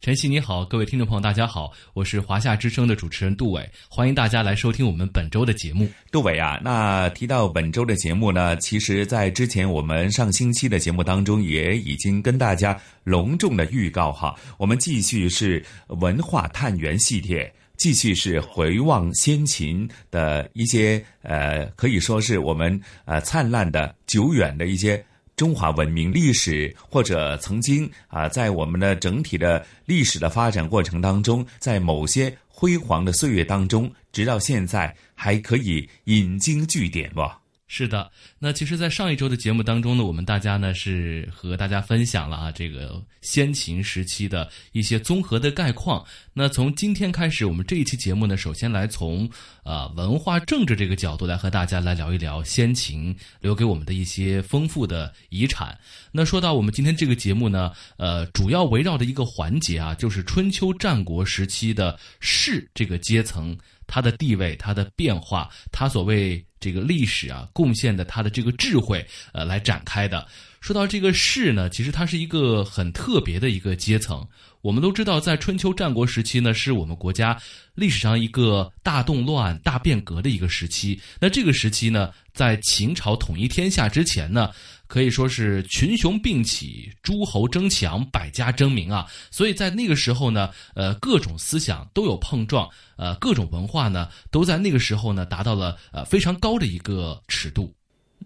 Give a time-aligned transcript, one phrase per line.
[0.00, 5.90] 晨曦你好，各位听众朋友大家好，我是华夏之声的主持人杜伟，欢迎大家来收听我们本周的节目。
[6.12, 25.04] 杜伟啊，那提到本周的节目呢，其实，在之前我们上星期的节目当中，也已经跟大家隆重的预告哈，我们继续是文化探源系列，继续是回望先秦的一些呃，可以说是我们呃灿烂的、久远的一些。
[25.38, 37.38] 中华文明历史，或者曾经啊，在我们的整体的历史的发展过程当中，在某些辉煌的岁月当中，直到现在还可以引经据典吧。
[37.70, 46.02] 是的，那其实，在上一周的节目当中呢，我们大家呢是和大家分享了啊这个先秦时期的一些综合的概况。
[46.32, 49.28] 那从今天开始，我们这一期节目呢，首先来从
[49.64, 55.78] 呃文化政治这个角度来和大家来聊一聊先秦留给我们的一些丰富的遗产。
[56.10, 63.54] 那说到我们今天这个节目呢，呃，主要围绕的一个环节啊，就是春秋战国时期的士这个阶层。
[63.88, 70.24] 他的地位，他的变化，他所谓这个历史啊贡献的他的这个智慧，呃，来展开的。
[70.60, 74.24] 说到这个士呢，其实他是一个很特别的一个阶层。
[74.60, 77.38] 我们都知道，在春秋战国时期呢，是我们国家
[77.74, 81.00] 历史上一个大动乱、大变革的一个时期。
[81.20, 84.50] 那这个时期呢，在秦朝统一天下之前呢。
[84.88, 89.06] 可以说是群雄并起，诸侯争强，百家争鸣啊！
[89.30, 92.66] 所以在那个时候呢，呃，各种思想都有碰撞，
[92.96, 97.70] 呃，各种文化呢，都在那个时候呢，达到了呃非常高的一个尺度。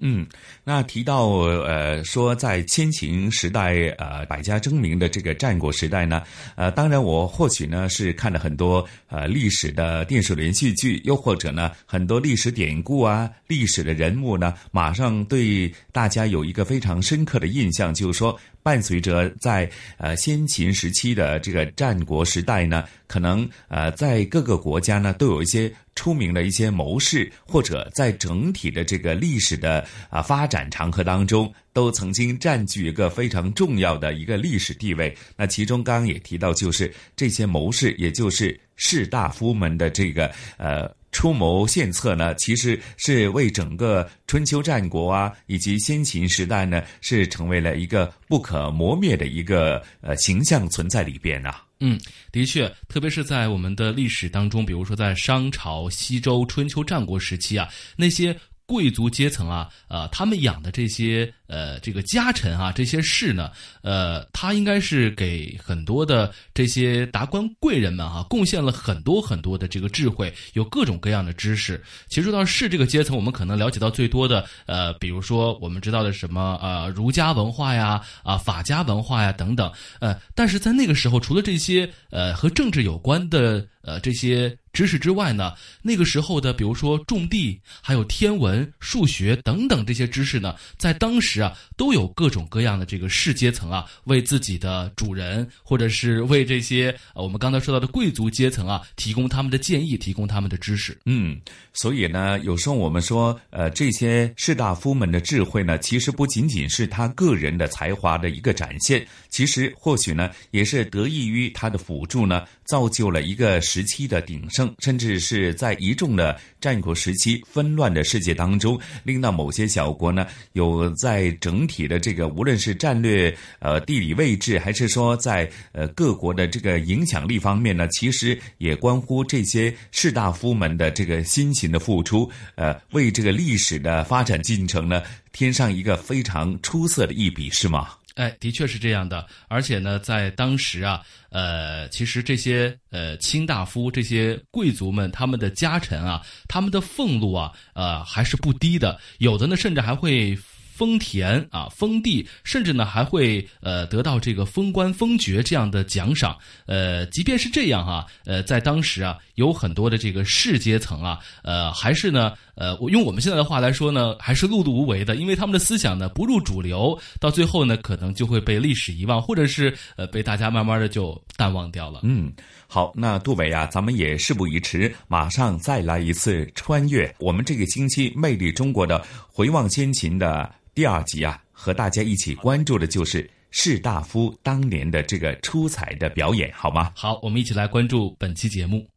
[0.05, 0.27] 嗯，
[0.65, 6.23] 那提到呃说在先秦时代呃百家争鸣的这个战国时代呢，
[6.57, 18.37] 呃，当然我或许呢是看了很多呃历史的电视连续剧，又或者呢很多历史典故啊，历史的人物呢，马上对大家有一个非常深刻的印象，就是说。
[18.63, 35.15] 伴随着在呃先秦时期的这个战国时代呢，可能呃在各个国家呢都有一些出名的一些谋士，或者在整体的这个历史的啊发展长河当中，都曾经占据一个非常重要的一个历史地位。
[35.37, 40.91] 那其中刚刚也提到，就是这些谋士，也就是士大夫们的这个呃。
[41.13, 51.63] 出谋献策呢，其实是为整个春秋战国啊，以及先秦时代呢，是成为了一个不可磨灭的一个呃形象存在里边啊。
[51.79, 52.01] 嗯，
[52.33, 58.37] 的确，特别是在我们的历史当中，比如说在商朝、西周、春秋战国时期啊，那些。
[58.65, 63.51] 贵族阶层啊，呃，他们养的这些呃这个家臣啊，这些士呢，
[63.83, 71.83] 呃，他应该是给很多的这些达官贵人们哈，贡献了很多很多的这个智慧，有各种各样的知识。
[72.09, 79.71] 其实说到士这个阶层，我们可能了解到最多的，呃，比如说我们知道的什么呃儒家文化呀，啊法家文化呀等等，
[80.01, 84.57] 呃，但是在那个时候，除了这些呃和政治有关的呃这些。
[84.73, 85.53] 知识之外呢，
[85.83, 91.42] 那个时候的，比如说种地，还有天文、数学等等这些知识呢，在当时
[91.77, 100.99] 都有各种各样的这个士阶层啊，为自己的主人，或者是为这些我们刚才说到的贵族阶层啊，提供他们的建议，提供他们的知识。
[101.07, 101.41] 嗯，
[101.73, 114.75] 所以呢，有时候我们说，呃，这些士大夫们的智慧呢，其实不仅仅是他个人的才华的一个展现，其实或许呢，也是得益于他的辅助呢，造就了一个时期的鼎盛。
[114.79, 137.89] 甚至是在一众的战国时期纷乱的世界当中，令到某些小国呢，有在整体的这个无论是战略、呃地理位置，还是说在呃各国的这个影响力方面呢，其实也关乎这些士大夫们的这个辛勤的付出，呃，为这个历史的发展进程呢添上一个非常出色的一笔，是吗？
[138.15, 139.27] 哎，的确是这样的。
[139.49, 149.01] 而且呢，在当时啊，呃，其实这些呃卿大夫、这些贵族们，他们的家臣啊，他们的俸禄啊，呃，还是不低的。
[149.19, 150.39] 有的呢，甚至还会。
[150.73, 156.37] 封田啊，封地，甚至呢还会呃得到这个封官封爵这样的奖赏。
[156.67, 172.01] 呃，即便是这样哈，呃，在当时啊，有很多的这个士阶层啊，呃，还是呢，呃，我用我们现在的话来说呢，还是碌碌无为的，因为他们的思想呢不入主流，到最后呢，可能就会被历史遗忘，或者是呃被大家慢慢的就淡忘掉了。
[172.03, 172.33] 嗯，
[172.75, 177.15] 好，那杜伟啊，咱们也事不宜迟，马上再来一次穿越。
[177.19, 180.51] 我们这个星期《魅力中国》的回望先秦的。
[180.73, 186.91] 第二集啊，和大家一起关注的就是士大夫当年的这个出彩的表演，好吗？
[186.97, 188.89] 好，我们一起来关注本期节目。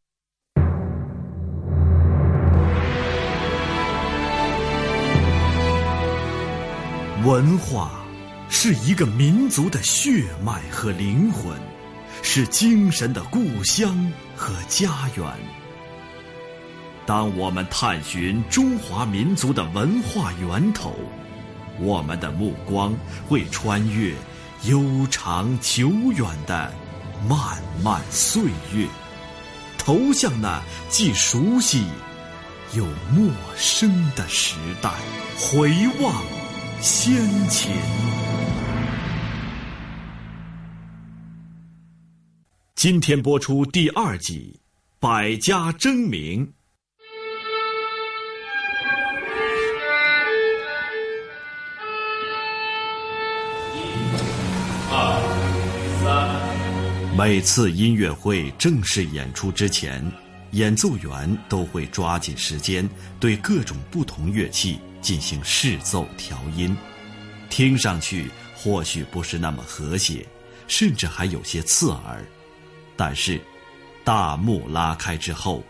[7.26, 7.92] 文化
[8.50, 11.54] 是一个民族的血脉和灵魂，
[12.22, 15.26] 是精神的故乡和家园。
[17.06, 20.96] 当我们探寻中华民族的文化源头。
[21.78, 22.96] 我们的目光
[23.28, 24.14] 会穿越
[24.64, 26.74] 悠长久远的
[27.28, 28.88] 漫漫岁月，
[29.78, 31.84] 投向那既熟悉
[32.74, 34.90] 又陌生的时代，
[35.38, 35.70] 回
[36.00, 36.24] 望
[36.80, 38.15] 先秦。
[42.86, 44.60] 今天播出第二集
[45.00, 46.46] 《百家争鸣》。
[57.18, 60.06] 每次音乐会正式演出之前，
[60.52, 62.88] 演奏员都会抓紧时间
[63.20, 66.78] 对各种不同乐器进行试奏调音，
[67.50, 70.24] 听上去或许不是那么和谐，
[70.68, 72.24] 甚至还有些刺耳，
[72.98, 73.42] 但是
[74.04, 75.64] 大幕拉开之后，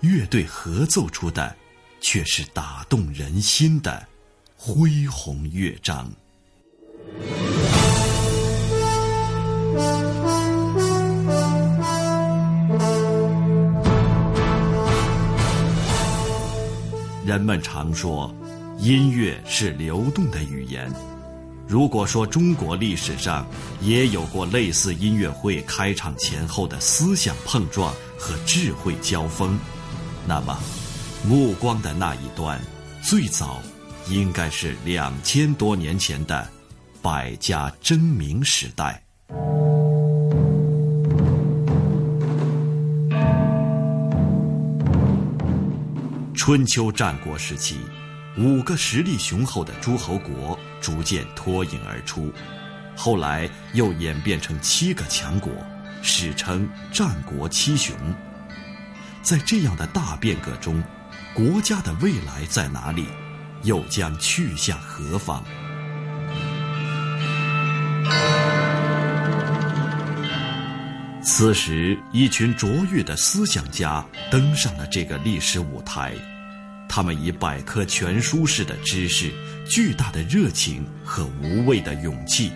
[0.00, 1.54] 乐队合奏出的
[2.00, 4.06] 却是打动人心的
[4.56, 6.10] 恢宏乐章。
[17.24, 18.34] 人们常说，
[18.78, 20.92] 音乐是流动的语言。
[21.66, 23.46] 如果说中国历史上
[23.80, 29.58] 也有过类似音乐会开场前后的思想碰撞和智慧交锋，
[30.26, 30.58] 那么，
[31.26, 32.60] 目光的那一端，
[33.02, 33.62] 最早
[34.08, 36.46] 应该是两千多年前的
[37.00, 39.02] 百家争鸣时代。
[46.34, 47.76] 春秋战国时期，
[48.36, 52.30] 五个实力雄厚的诸侯国逐渐脱颖而出，
[52.94, 55.50] 后来又演变成七个强国，
[56.02, 57.96] 史称战国七雄。
[59.22, 60.82] 在这样的大变革中，
[61.32, 63.06] 国家的未来在哪里？
[63.62, 65.44] 又将去向何方？
[71.22, 76.16] 此时，一群卓越的思想家登上了这个历史舞台。
[76.94, 79.32] 他们以百科全书式的知识、
[79.66, 82.52] 巨大的热情和无畏的勇气，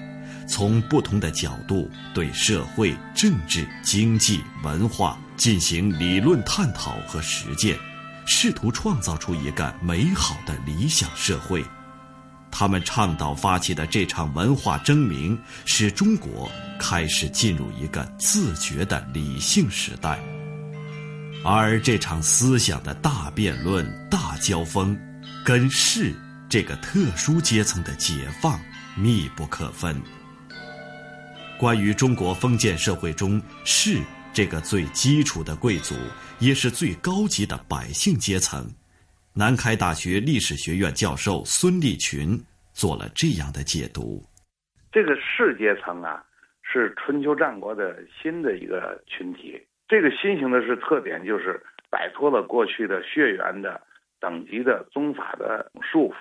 [0.47, 7.79] 从不同的角度对社会、政治、经济、文化进行理论探讨和实践，
[8.27, 11.64] 试图创造出一个美好的理想社会。
[12.50, 16.47] 他们倡导发起的这场文化争鸣，使中国
[16.78, 20.21] 开始进入一个自觉的理性时代。
[21.45, 24.99] 而这场思想的大辩论、大交锋，
[25.45, 26.12] 跟士
[26.49, 28.59] 这个特殊阶层的解放
[28.97, 29.95] 密不可分。
[31.59, 34.00] 关于中国封建社会中士
[34.33, 35.95] 这个最基础的贵族，
[36.40, 38.69] 也是最高级的百姓阶层，
[39.33, 42.38] 南开大学历史学院教授孙立群
[42.73, 44.23] 做了这样的解读：
[44.90, 46.23] 这个士阶层啊，
[46.62, 49.59] 是春秋战国的新的一个群体。
[49.88, 53.81] 这个新型的是特点，就是摆脱了过去的血缘的
[54.19, 56.14] 等级的宗法的束缚，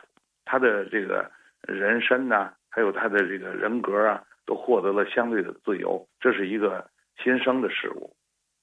[0.45, 1.29] 他的这个
[1.67, 8.15] 人身呢，还有他的这个人格啊，都获得了相对的自由，这是一个新生的事物。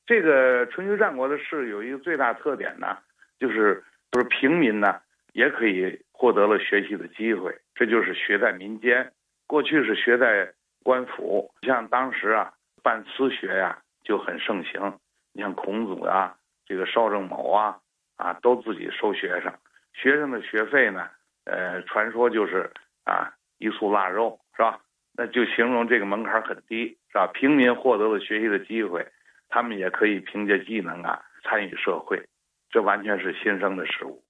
[0.06, 2.98] 这个春秋战国的事有一个最大特点呢，
[3.38, 3.82] 就是
[4.12, 5.00] 就是平民呢
[5.32, 9.10] 也可以获得了学习的机会，这就是学在民间。
[9.48, 10.52] 过去是学在
[10.84, 12.52] 官府，像当时啊
[12.84, 13.78] 办私学呀。
[14.02, 14.98] 就很盛行，
[15.32, 17.78] 你像孔子啊，这个邵正谋啊，
[18.16, 19.52] 啊，都自己收学生，
[19.92, 21.08] 学生的学费呢，
[21.44, 22.70] 呃，传说就是
[23.04, 24.80] 啊，一束腊肉是吧？
[25.14, 27.30] 那就形容这个门槛很低，是吧？
[27.34, 29.06] 平民获得了学习的机会，
[29.48, 32.26] 他们也可以凭借技能啊参与社会，
[32.70, 34.24] 这完全是新生的事物。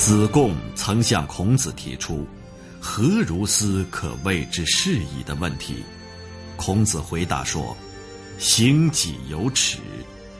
[0.00, 2.26] 子贡曾向孔子提出
[2.80, 5.84] “何如斯可谓之事矣”的问题，
[6.56, 7.76] 孔子回答说
[8.40, 9.76] ：“行己有耻，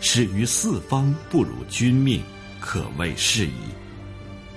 [0.00, 2.22] 始于四方，不辱君命，
[2.58, 3.52] 可谓是矣。”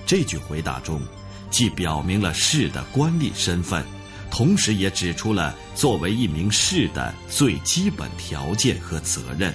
[0.06, 1.02] 这句回答中，
[1.50, 3.84] 既表明了士的官吏身份，
[4.30, 9.52] 同时也指出了作为一名士的最基本条件和责任：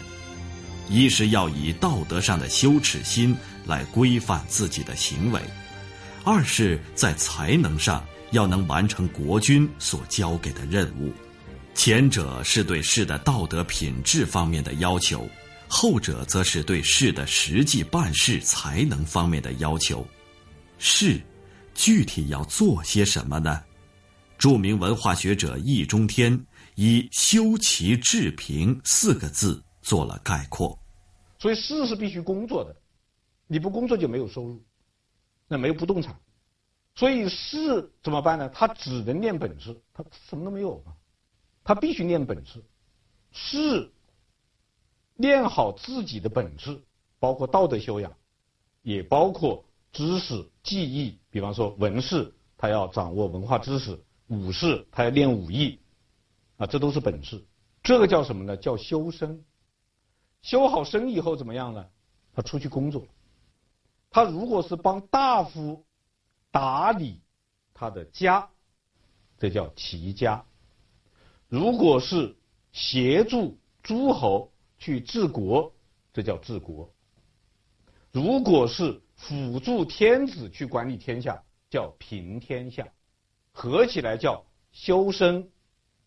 [0.91, 3.35] 一是要以道德上的羞耻心。
[3.69, 5.39] 来规范自己的行为，
[6.25, 11.13] 二是，在才能上要能完成国君所交给的任务。
[11.75, 15.25] 前者是对士的道德品质方面的要求，
[15.67, 20.05] 后者则是对士的实际办事才能方面的要求。
[20.79, 21.21] 士，
[21.73, 23.63] 具体要做些什么呢？
[24.37, 26.37] 著名文化学者易中天
[26.75, 30.77] 以“修齐治平”四个字做了概括。
[31.39, 32.75] 所以，士是必须工作的。
[33.51, 34.61] 你不工作就没有收入，
[35.47, 36.15] 那没有不动产，
[36.93, 38.47] 所以士怎么办呢？
[38.49, 40.93] 他只能练本事，他什么都没有啊，
[41.63, 42.63] 他必须练本事。
[43.31, 43.91] 士
[45.15, 46.79] 练好自己的本事，
[47.17, 48.15] 包括道德修养，
[48.83, 51.17] 也包括知识技艺。
[51.31, 53.95] 比方说文士，他要掌握文化知识；
[54.27, 55.79] 武士，他要练武艺，
[56.57, 57.43] 啊，这都是本事。
[57.81, 58.55] 这个叫什么呢？
[58.55, 59.43] 叫修身。
[60.43, 61.83] 修好身以后怎么样呢？
[62.31, 63.07] 他出去工作。
[64.09, 65.85] 他如果是帮大夫
[66.51, 67.21] 打理
[67.73, 68.49] 他的家，
[69.37, 70.45] 这叫齐家；
[71.47, 72.35] 如果是
[72.71, 75.73] 协助诸侯去治国，
[76.11, 76.91] 这叫治国；
[78.11, 82.87] 如果是辅助天子去管理天下，叫平天下。
[83.51, 85.51] 合起来叫修身、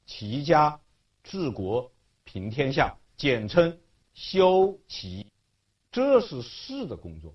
[0.07, 0.81] 齐家、
[1.23, 1.93] 治国、
[2.25, 3.79] 平天下，简称
[4.15, 5.27] 修齐。
[5.91, 7.35] 这是士的工作。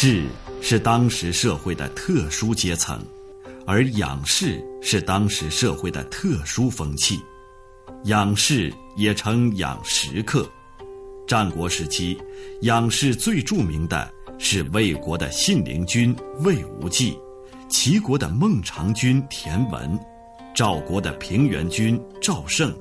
[0.00, 0.26] 士
[0.62, 3.04] 是当时社会的特殊阶层，
[3.66, 7.20] 而养士是当时社会的特殊风气。
[8.04, 10.48] 养士也称养食客。
[11.26, 12.16] 战国时期，
[12.60, 16.14] 养士最著名的是魏国的信陵君
[16.44, 17.18] 魏无忌，
[17.68, 19.98] 齐国的孟尝君田文，
[20.54, 22.72] 赵国的平原君赵胜，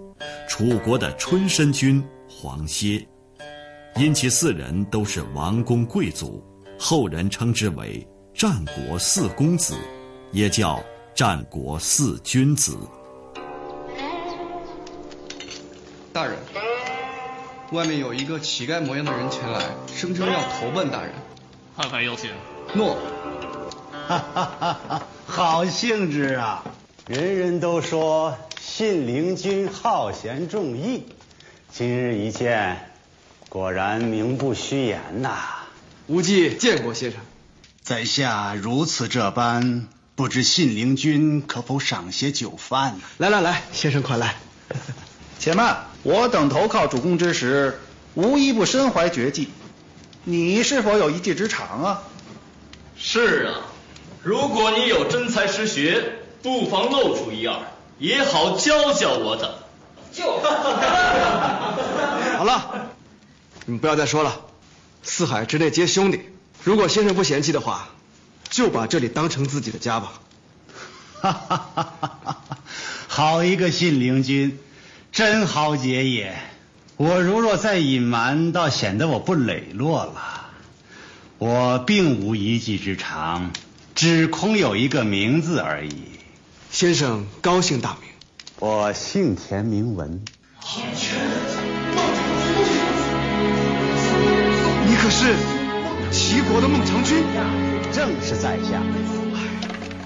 [0.48, 3.04] 楚国的春申君黄歇。
[3.96, 6.44] 因其四人都是王公贵族。
[6.80, 9.76] 后人称之为战国四公子，
[10.32, 10.82] 也叫
[11.16, 12.78] 战国四君子。
[16.14, 16.36] 大人，
[17.72, 19.62] 外面有一个乞丐模样的人前来，
[19.96, 21.12] 声称要投奔大人。
[21.76, 22.30] 看看邀请。
[22.74, 22.98] 诺。
[24.08, 26.64] 哈哈哈哈好兴致啊！
[27.08, 31.04] 人人都说信陵君好贤重义，
[31.72, 32.78] 今日一见，
[33.50, 35.57] 果然名不虚言呐。
[36.08, 37.20] 无忌见过先生，
[37.84, 43.04] 在下如此这般，不知信陵君可否赏些酒饭呢？
[43.18, 44.36] 来来来，先生快来。
[45.38, 47.78] 且慢，我等投靠主公之时，
[48.14, 49.50] 无一不身怀绝技。
[50.24, 52.04] 你是否有一技之长啊？
[52.98, 53.68] 是啊，
[54.24, 57.60] 如果你有真才实学，不妨露出一二，
[58.00, 59.54] 也好教教我等。
[60.14, 60.24] 就。
[62.38, 62.92] 好了，
[63.66, 64.47] 你们不要再说了。
[65.10, 66.20] 四海之内皆兄弟，
[66.64, 67.88] 如果先生不嫌弃的话，
[68.50, 70.20] 就把这里当成自己的家吧。
[71.22, 72.58] 哈哈哈哈哈！
[73.08, 74.60] 好一个信陵君，
[75.14, 76.38] 真豪杰也！
[76.98, 80.50] 我如若再隐瞒，倒显得我不磊落了。
[81.38, 83.52] 我并无一技之长，
[83.96, 86.04] 只空有一个名字而已。
[86.70, 88.10] 先生高姓大名？
[88.60, 90.26] 我姓田，名文。
[94.98, 95.36] 你可是
[96.12, 97.24] 齐国的孟尝君？
[97.94, 98.82] 正是在下。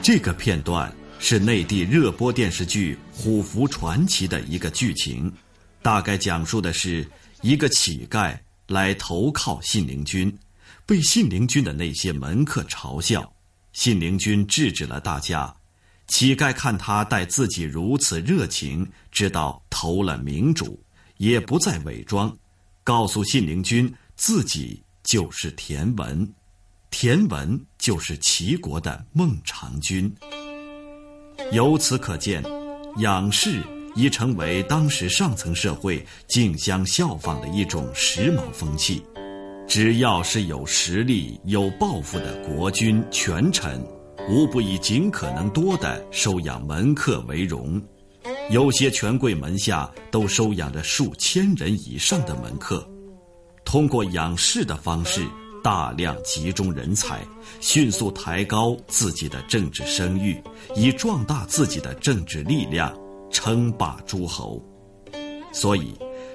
[0.03, 5.31] 这个片段是内地热播电视剧《虎符传奇》的一个剧情，
[5.81, 10.38] 大概讲述的是一个乞丐来投靠信陵君，
[10.86, 13.31] 被信陵君的那些门客嘲笑，
[13.71, 15.55] 信陵君制止了大家。
[16.07, 20.77] 乞丐看他待自己如此热情，知道投了明主，
[21.15, 22.36] 也不再伪装，
[22.83, 23.89] 告诉信陵君。
[24.21, 26.31] 自己就是田文，
[26.91, 30.13] 田文就是齐国的孟尝君。
[31.51, 32.43] 由此可见，
[32.97, 33.63] 养士
[33.95, 39.03] 已成为当时上层社会竞相效仿的一种时髦风气。
[39.67, 43.83] 只要是有实力、有抱负的国君权臣，
[44.29, 47.81] 无不以尽可能多的收养门客为荣。
[48.51, 52.87] 有些权贵门下都收养着数千人以上的门客，
[53.65, 55.25] 通过仰视的方式
[55.63, 57.22] 大量集中人才，
[57.60, 60.41] 迅速抬高自己的政治声誉，
[60.75, 62.94] 以壮大自己的政治力量，
[63.30, 64.62] 称霸诸侯。
[65.51, 65.94] 所以。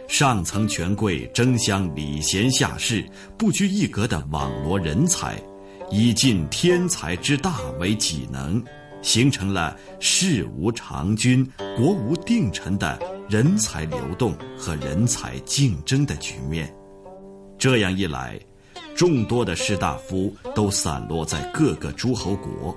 [0.09, 3.05] 上层权贵争相礼贤下士，
[3.37, 5.37] 不拘一格的网罗人才，
[5.91, 8.63] 以尽天才之大为己能，
[9.03, 11.45] 形成了事无常君、
[11.77, 12.97] 国无定臣的
[13.29, 16.73] 人才流动和人才竞争的局面。
[17.59, 18.39] 这样一来，
[18.95, 22.77] 众多的士大夫都散落在各个诸侯国，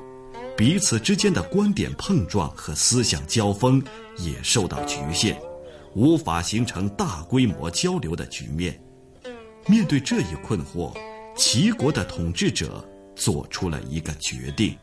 [0.58, 3.84] 彼此之间的观点碰撞和思想交锋
[4.18, 5.40] 也受到局限。
[5.96, 8.80] 无法形成大规模交流的局面。
[9.66, 10.96] 面对这一困惑，
[11.36, 14.78] 齐国的统治者做出了一个决定。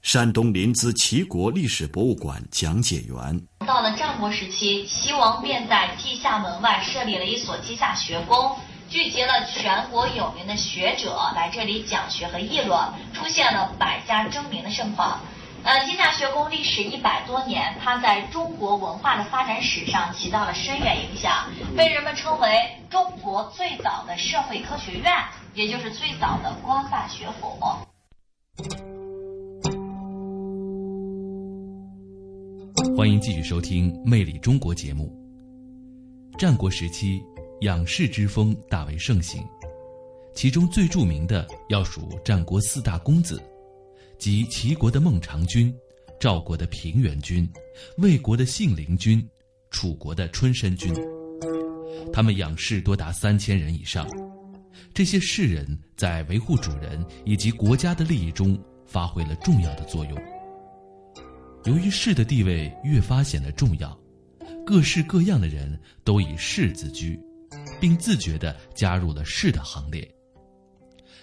[0.00, 8.56] 山东临淄齐国历史博物馆讲解员：到了战国时期，齐王便在稷下门外设立了一所稷下学宫，
[8.90, 12.76] 聚集了全国有名的学者来这里讲学和议论，
[13.12, 15.20] 出现了百家争鸣的盛况。
[15.62, 22.48] 呃，稷下学宫历史一百多年，它在中国文化的发展史上起到了深远影响，被人们称为
[22.90, 25.12] 中国最早的社会科学院，
[25.54, 27.56] 也就是最早的官办学府。
[32.96, 35.16] 欢迎继续收听《魅力中国》节目。
[36.38, 37.22] 战国时期，
[37.60, 39.46] 养士之风大为盛行，
[40.34, 43.40] 其中最著名的要数战国四大公子。
[44.18, 45.74] 即齐国的孟尝君、
[46.18, 47.46] 赵国的平原君、
[47.98, 49.26] 魏国的信陵君、
[49.70, 50.94] 楚国的春申君，
[52.12, 54.08] 他们养士多达三千人以上。
[54.94, 60.18] 这些士人在维护主人以及国家的利益中发挥了重要的作用。
[61.64, 63.98] 由于士的地位越发显得重要，
[64.64, 67.18] 各式各样的人都以士自居，
[67.80, 70.08] 并自觉地加入了士的行列。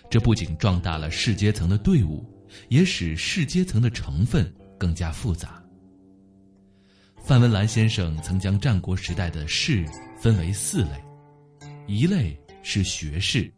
[0.09, 2.25] 这不仅壮大了士阶层的队伍。
[2.69, 5.61] 也使士阶层的成分更加复杂。
[7.21, 9.85] 范文澜先生曾将战国时代的士
[10.17, 11.03] 分为四类：
[11.87, 13.53] 一类是学士，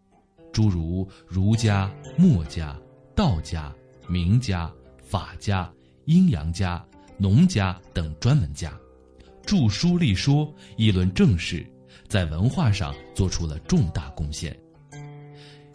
[0.52, 2.76] 诸如儒家、墨家、
[3.16, 3.72] 道家、
[4.08, 5.72] 名家、法家、
[6.06, 6.84] 阴阳家、
[7.16, 8.76] 农家等专门家，
[9.46, 11.64] 著书立说，议论政事，
[12.08, 14.54] 在文化上做出了重大贡献；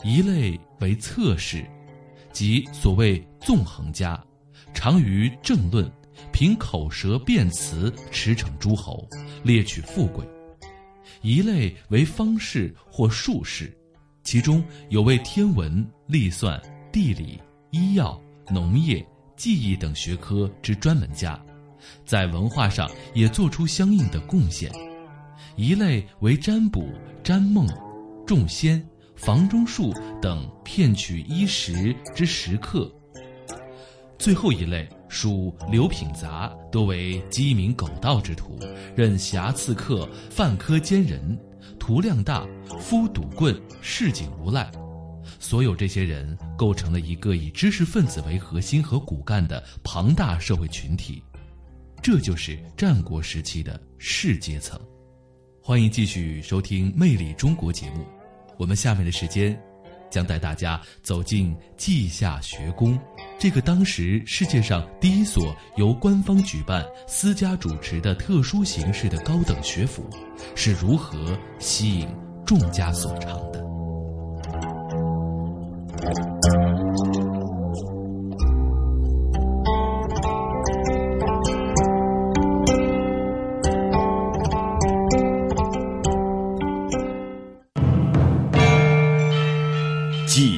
[0.02, 1.64] 一类为策士。
[2.32, 4.20] 即所谓纵横家，
[4.74, 5.88] 常于政论，
[6.32, 9.08] 凭口舌辩辞驰骋诸侯，
[9.44, 10.26] 猎取富贵；
[11.22, 13.72] 一类为方士或术士，
[14.24, 21.40] 其中有为天文、历算、地理、医药、农业、技艺等学科之专门家，
[22.04, 24.72] 在文化上也做出相应的贡献；
[25.56, 26.88] 一类为占卜、
[27.22, 27.66] 占梦、
[28.26, 28.84] 众仙。
[29.16, 32.92] 房中术等骗取衣食之食客，
[34.18, 38.58] 最后一类属流品杂，多为鸡鸣狗盗之徒，
[38.96, 41.38] 任侠刺客、犯科奸人，
[41.78, 42.44] 图量大，
[42.80, 44.68] 夫赌棍，市井无赖。
[45.38, 51.22] 所有这些人构成了一个以知识分子为核心和骨干的庞大社会群体，
[52.02, 54.78] 这就是战国时期的士阶层。
[55.66, 58.04] 欢迎继续收听《魅力中国》节目。
[58.58, 59.58] 我们下面的时间，
[60.10, 62.98] 将带大家走进稷下学宫，
[63.38, 70.04] 这个当时世界上第一所由官方举办、私家主持的特殊形式的高等学府，
[70.54, 72.06] 是如何吸引
[72.44, 73.64] 众家所长的。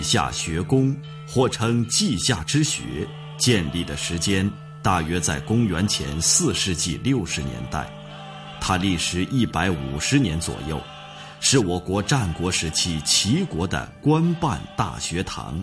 [0.06, 3.04] 下学宫，或称稷下之学，
[3.36, 4.48] 建立的时间
[4.80, 7.90] 大约在公元前四世纪六十年代，
[8.60, 10.80] 它历时一百五十年左右，
[11.40, 15.60] 是我国战国时期齐国的官办大学堂。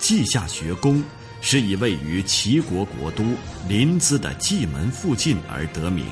[0.00, 1.00] 稷下学宫
[1.40, 3.24] 是以位于齐国国都
[3.68, 6.04] 临淄的蓟门附近而得名，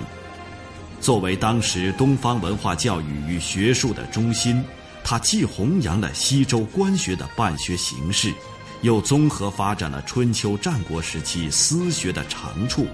[1.01, 4.65] 作为当时东方文化教育与学术的中心。
[5.09, 8.35] 它既弘扬了西周官学的办学形式，
[8.83, 12.89] 又综合发展了春秋战国时期私学的长处，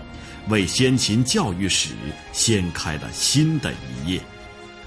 [0.50, 1.94] 为先秦教育史
[2.30, 4.20] 掀开了新的一页，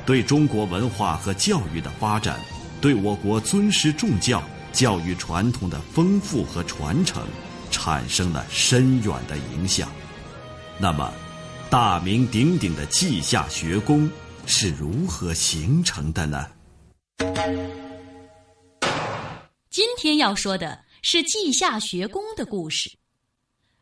[0.05, 2.39] 对中国文化和教育的发展，
[2.79, 7.25] 对我国尊师重教教育传统的丰富和传承，
[7.71, 9.89] 产生了深远的影响。
[10.77, 11.11] 那么，
[11.71, 14.07] 大名鼎鼎的稷下学宫
[14.45, 16.45] 是如何形成的呢？
[19.69, 22.91] 今天要说的是稷下学宫的故事。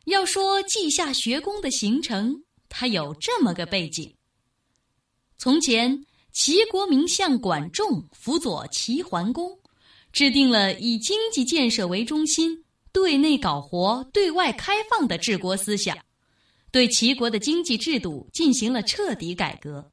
[0.04, 4.14] 要说稷下学宫的形成，它有这么个背景：
[5.38, 9.58] 从前，齐国名相管仲辅佐齐桓公，
[10.12, 15.96] 制定了以经济建设为中心、对内搞活、对外开放的治国思想，
[16.70, 19.90] 对齐国的经济制度进行了彻底改革。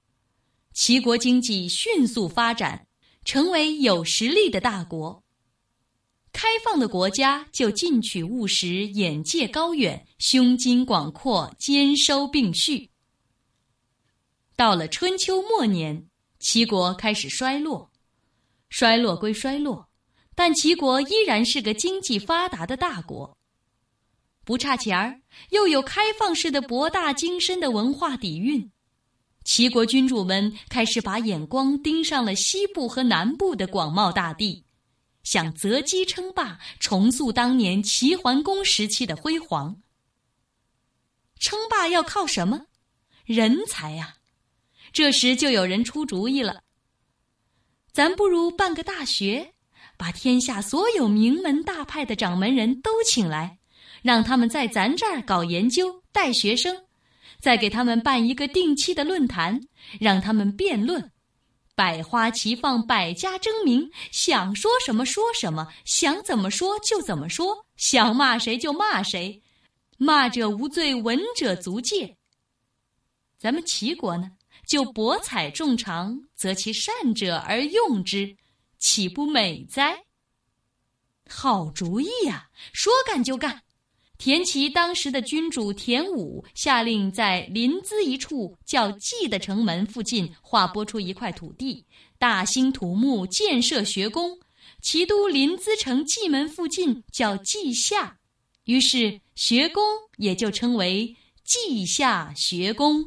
[0.73, 2.87] 齐国经济迅速发展，
[3.23, 5.23] 成为有实力的大国。
[6.33, 12.89] 开放的国家就进取务实，眼界高远，胸襟广阔，兼收并蓄。
[14.55, 16.07] 到了春秋末年，
[16.39, 17.91] 齐国开始衰落。
[18.69, 19.89] 衰落归衰落，
[20.33, 23.37] 但齐国依然是个经济发达的大国。
[24.45, 28.71] 不差钱儿，又有开放式的博大精深的文化底蕴。
[29.43, 34.63] 齐国君主们开始把眼光盯上了西部和南部的广袤大地。
[35.23, 39.77] 想择机称霸，重塑当年齐桓公时期的辉煌。
[41.39, 42.65] 称霸要靠什么？
[43.25, 44.15] 人才呀！
[44.91, 46.61] 这时就有人出主意了：
[47.91, 49.53] 咱不如办个大学，
[49.95, 53.59] 把天下所有名门大派的掌门人都请来，
[54.01, 56.85] 让他们在咱这儿搞研究、带学生，
[57.41, 59.59] 再给他们办一个定期的论坛，
[59.99, 61.11] 让他们辩论。
[61.73, 69.41] 百花齐放，百家争鸣，想说什么说什么，想怎么说就怎么说，想骂谁就骂谁，
[69.97, 72.17] 骂者无罪，闻者足戒。
[73.39, 74.29] 咱们齐国呢，
[74.67, 78.37] 就博采众长，择其善者而用之，
[78.77, 80.03] 岂不美哉？
[81.27, 83.63] 好主意呀，说干就干。
[84.23, 91.83] 田齐当时的君主田武下令，在临淄一处叫蓟的城门附近划拨出一块土地，
[92.19, 94.37] 大兴土木，建设学宫。
[94.79, 98.19] 齐都临淄城蓟门附近叫稷下，
[98.65, 99.83] 于是学宫
[100.17, 103.03] 也就称为稷下学宫。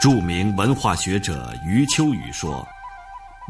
[0.00, 2.66] 著名文化学者余秋雨说：“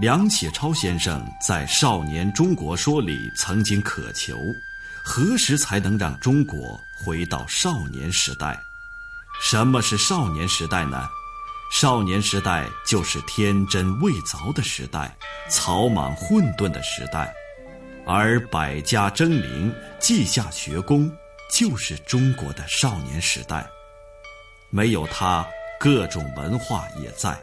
[0.00, 4.36] 梁启超先生在《少年中国说》里曾经渴求，
[5.04, 8.58] 何时才能让中国回到少年时代？
[9.40, 11.08] 什么是少年时代呢？
[11.72, 15.16] 少年时代就是天真未凿的时代，
[15.48, 17.32] 草莽混沌的时代，
[18.04, 21.08] 而百家争鸣、稷下学宫
[21.48, 23.64] 就是中国的少年时代。
[24.68, 25.46] 没有它。”
[25.80, 27.40] 各种文化也在，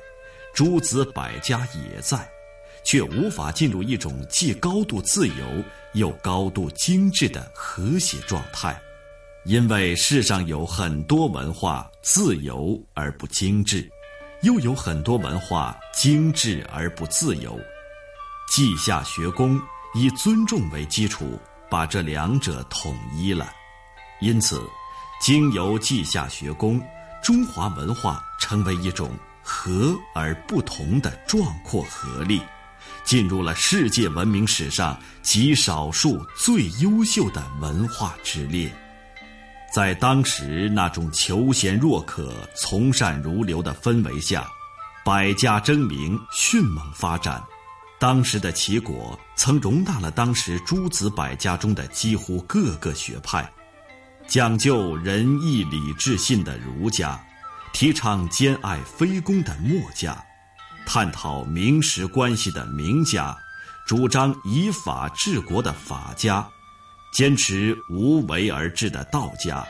[0.53, 2.29] 诸子百家也在，
[2.83, 8.79] 却无法进入一种既高度自由又高度精致的和谐状态，
[9.43, 13.89] 因为世上有很多文化自由而不精致，
[14.43, 17.59] 又有很多文化精致而不自由。
[18.53, 19.59] 稷下学宫
[19.95, 21.39] 以尊重为基础，
[21.71, 23.51] 把这两者统一了，
[24.21, 24.61] 因此，
[25.19, 26.79] 经由稷下学宫。
[27.23, 32.41] 中华文化成为一种和而不同的壮阔合力，
[33.03, 38.71] 进入了世界文明史上极少数最优秀的文化之列。
[39.73, 44.47] 在当时那种求贤若渴、从善如流的氛围下，
[45.03, 47.43] 百家争鸣，迅猛发展。
[47.99, 53.51] 当时的齐国曾容纳了当时诸子百家中的几乎各个学派。
[54.27, 57.19] 讲究仁义礼智信的儒家，
[57.73, 60.17] 提倡兼爱非攻的墨家，
[60.85, 63.37] 探讨名实关系的名家，
[63.85, 66.47] 主张以法治国的法家，
[67.13, 69.65] 坚持无为而治的道家，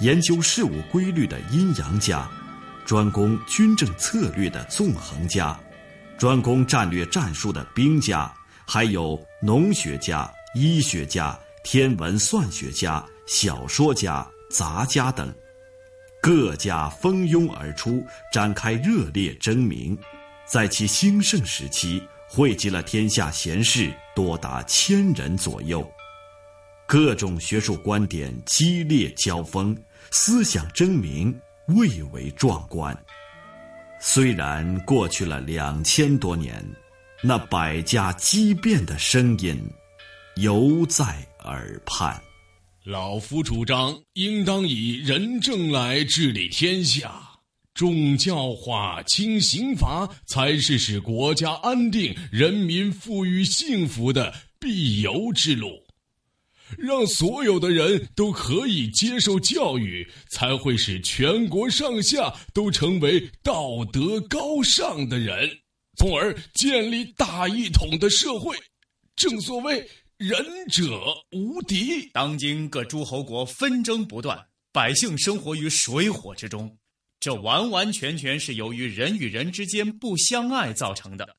[0.00, 2.28] 研究事物规律的阴阳家，
[2.84, 5.58] 专攻军政策略的纵横家，
[6.18, 8.32] 专攻战略战术的兵家，
[8.66, 13.04] 还有农学家、医学家、天文算学家。
[13.26, 15.34] 小说家、杂家等，
[16.24, 19.94] 各家蜂拥而出，展开热烈争鸣。
[20.46, 25.86] 在其兴盛时期，汇集了天下贤士多达千人左右。
[26.86, 29.76] 各种学术观点激烈交锋，
[30.12, 32.96] 思想争鸣，蔚为壮观。
[34.00, 36.66] 虽然过去了两千多年，
[37.20, 39.62] 那百家激辩的声音
[40.36, 41.04] 犹在
[41.40, 42.18] 耳畔。
[42.84, 47.18] 老夫主张，应当以仁政来治理天下，
[47.72, 55.82] 重教化、轻刑罚，才是使国家安定、人民富裕幸福的必由之路。
[56.76, 65.50] 让所有的人都可以接受教育，才会使全国上下都成为道德高尚的人，
[65.96, 68.54] 从而建立大一统的社会。
[69.16, 69.88] 正所谓
[70.26, 70.82] 仁者
[71.32, 72.08] 无敌。
[72.08, 76.78] 当今各诸侯国纷争不断，百姓生活于水火之中，
[77.20, 81.36] 这完完全全是由于人与人之间不相爱造成的。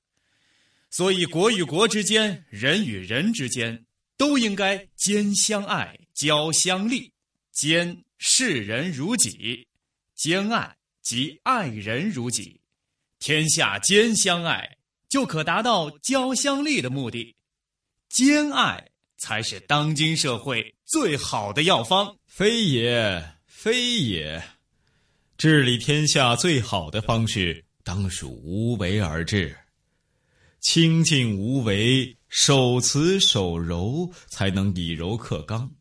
[0.91, 3.83] 所以，国与国之间，人与人之间。
[4.17, 7.11] 都应该兼相爱，交相利，
[7.51, 9.67] 兼视人如己，
[10.15, 12.61] 兼爱即爱人如己，
[13.19, 14.77] 天下兼相爱，
[15.09, 17.35] 就可达到交相利的目的。
[18.09, 22.15] 兼爱才是当今社会最好的药方。
[22.25, 24.43] 非也，非也，
[25.37, 29.57] 治理天下最好的方式，当属无为而治。
[30.59, 32.15] 清静无为。
[32.27, 35.71] 守慈守柔，才能以柔克刚。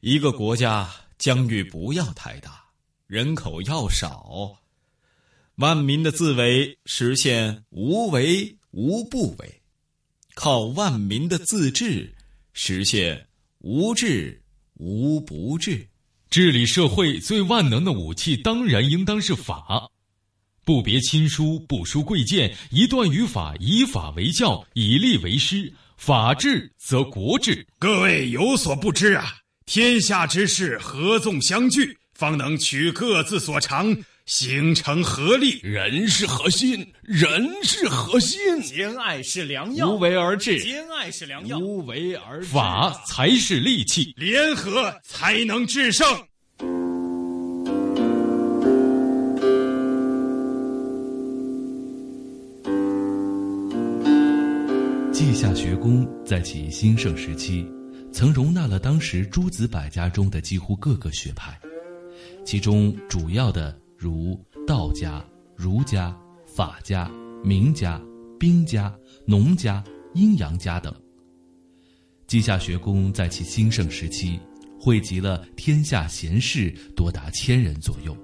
[0.00, 2.62] 一个国家疆域不要太大，
[3.06, 4.58] 人口要少，
[5.54, 9.59] 万民的自为实现无为无不为，
[10.42, 12.14] 靠万民的自治
[12.54, 13.26] 实现
[13.58, 14.40] 无治
[14.78, 15.86] 无不治。
[16.30, 19.90] 治理社会最万能的武器，当然应当是法。
[20.64, 25.70] 不别亲疏，不输贵贱，一段语法，以法为教，以吏为师。
[25.98, 27.66] 法治则国治。
[27.78, 29.34] 各位有所不知啊，
[29.66, 33.94] 天下之事合纵相聚，方能取各自所长，
[34.30, 35.58] 形成合力。
[35.60, 38.38] 人是核心，人是核心。
[38.62, 40.56] 兼爱是良药，无为而治。
[40.60, 42.46] 兼爱是良药，无为而治。
[42.46, 46.06] 法才是利器，联合才能制胜。
[55.12, 57.66] 稷下学宫在其兴盛时期，
[58.12, 61.58] 曾容纳了当时诸子百家中的几乎各个学派，
[62.44, 65.22] 其中主要的如道家、
[65.54, 67.06] 儒家、法家、
[67.44, 68.00] 名家、
[68.38, 69.84] 兵家、农家、
[70.14, 70.90] 阴阳家等。
[72.26, 74.40] 稷下学宫在其兴盛时期，
[74.80, 78.16] 汇集了天下贤士多达千人左右，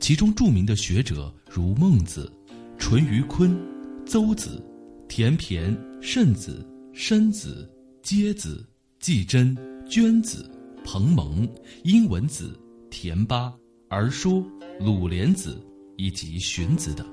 [0.00, 2.28] 其中著名的学者如孟子、
[2.76, 3.56] 淳于髡、
[4.04, 4.60] 邹子。
[5.08, 7.68] 田骈、慎子、申子、
[8.00, 8.64] 阶子、
[9.00, 9.56] 季真、
[9.88, 10.48] 娟子、
[10.84, 11.48] 彭蒙、
[11.82, 12.56] 殷文子、
[12.90, 13.52] 田巴、
[13.88, 14.44] 儿说、
[14.80, 15.62] 鲁连子
[15.96, 17.06] 以及荀子等。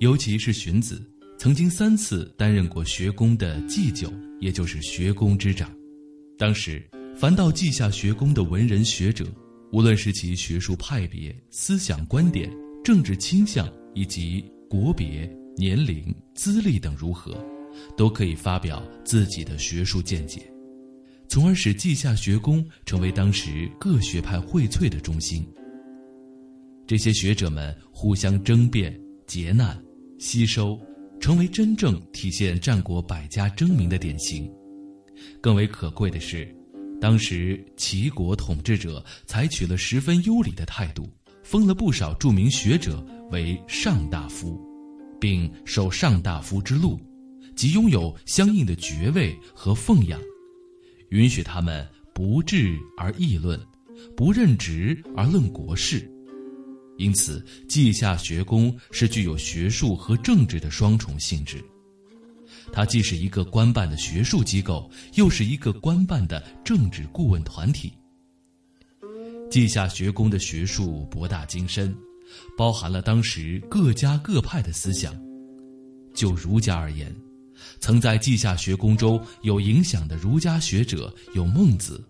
[0.00, 1.02] 尤其是荀子，
[1.38, 5.74] 曾经三次担任过学宫的祭酒，也就是学宫之长。
[6.36, 9.24] 当时，凡到稷下学宫的文人学者，
[9.72, 12.54] 无论是其学术派别、思想观点、
[12.84, 15.28] 政治倾向以及国别。
[15.56, 17.32] 年龄、资历等如何，
[17.96, 20.42] 都可以发表自己的学术见解，
[21.28, 25.46] 从而使稷下学宫成为当时各学派荟萃的中心。
[26.86, 29.82] 这些学者们互相争辩、劫难、
[30.18, 30.78] 吸收，
[31.18, 34.50] 成为真正体现战国百家争鸣的典型。
[35.40, 36.54] 更为可贵的是，
[37.00, 41.08] 当时齐国统治者采取了十分优礼的态度，
[41.42, 44.60] 封了不少著名学者为上大夫。
[45.20, 47.00] 并授上大夫之禄，
[47.56, 50.20] 即拥有相应的爵位和奉养，
[51.08, 53.58] 允许他们不治而议论，
[54.14, 56.06] 不任职而论国事。
[56.96, 61.64] 因此，稷下学宫是具有学术和政治的双重性质。
[62.72, 67.92] 它既是一个官办的学术机构，又是一个官办的政治顾问团体。
[69.50, 71.94] 稷下学宫的学术博大精深。
[72.56, 75.14] 包含了当时各家各派的思想。
[76.14, 77.14] 就儒家而言，
[77.80, 82.02] 曾在稷下学宫中有影响的儒家学者有孟子，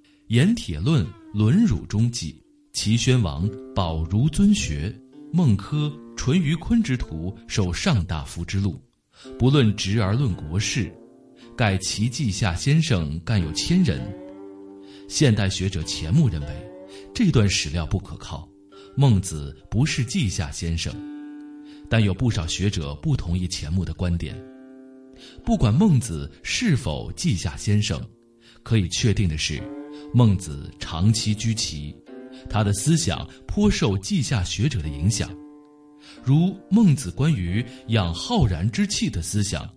[0.28, 2.40] 《盐铁论·论儒》中记，
[2.76, 4.94] 齐宣王保儒尊学，
[5.32, 8.78] 孟轲、淳于髡之徒受上大夫之禄，
[9.38, 10.92] 不论职而论国事，
[11.56, 13.98] 盖其稷下先生干有千人。
[15.08, 16.70] 现代学者钱穆认为，
[17.14, 18.46] 这段史料不可靠。
[18.94, 20.94] 孟子不是稷下先生，
[21.88, 24.36] 但有不少学者不同意钱穆的观点。
[25.42, 27.98] 不管孟子是否稷下先生，
[28.62, 29.62] 可以确定的是，
[30.12, 31.96] 孟子长期居齐，
[32.48, 35.30] 他的思想颇受稷下学者的影响，
[36.22, 39.68] 如孟子关于养浩然之气的思想，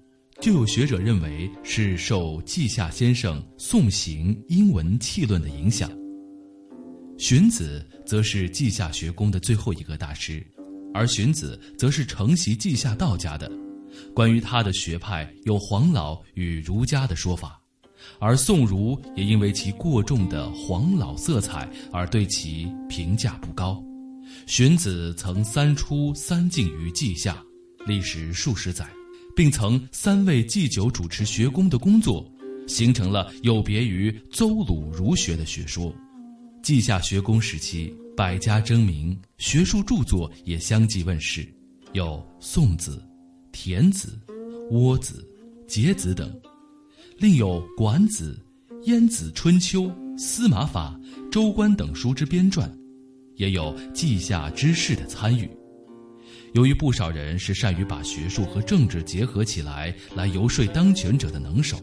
[0.42, 5.90] 就有学者认为是受稷下先生宋行英文气论的影响。
[7.18, 10.46] 荀子则是稷下学宫的最后一个大师，
[10.94, 13.52] 而荀子则是承袭稷下道家的。
[14.16, 17.59] 关于他的学派，有黄老与儒家的说法。
[18.17, 23.84] 而宋儒也因为其过重的黄老色彩而对其评价不高。
[24.45, 27.43] 荀子曾三出三进于稷下，
[27.86, 28.88] 历时数十载，
[29.36, 32.30] 并曾三位祭酒主持学宫的工作，
[32.67, 35.93] 形成了有别于邹鲁儒学的学说。
[36.62, 41.48] 稷下学宫时期，百家争鸣，学术著作也相继问世，
[41.93, 43.02] 有宋子、
[43.52, 44.19] 田子、
[44.72, 45.26] 窝子、
[45.67, 46.32] 节子等。
[47.20, 48.40] 另有《管子》
[48.84, 49.82] 《晏子春秋》
[50.18, 50.98] 《司马法》
[51.30, 52.72] 《周官》等书之编撰，
[53.36, 55.50] 也有稷下之士的参与。
[56.54, 61.78] 由于不少人是善于把学术和政治结合起来来游说当权者的能手，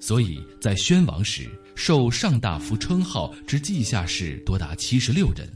[0.00, 5.48] 所以在宣王时受上大夫称号之稷下士多达七十六人。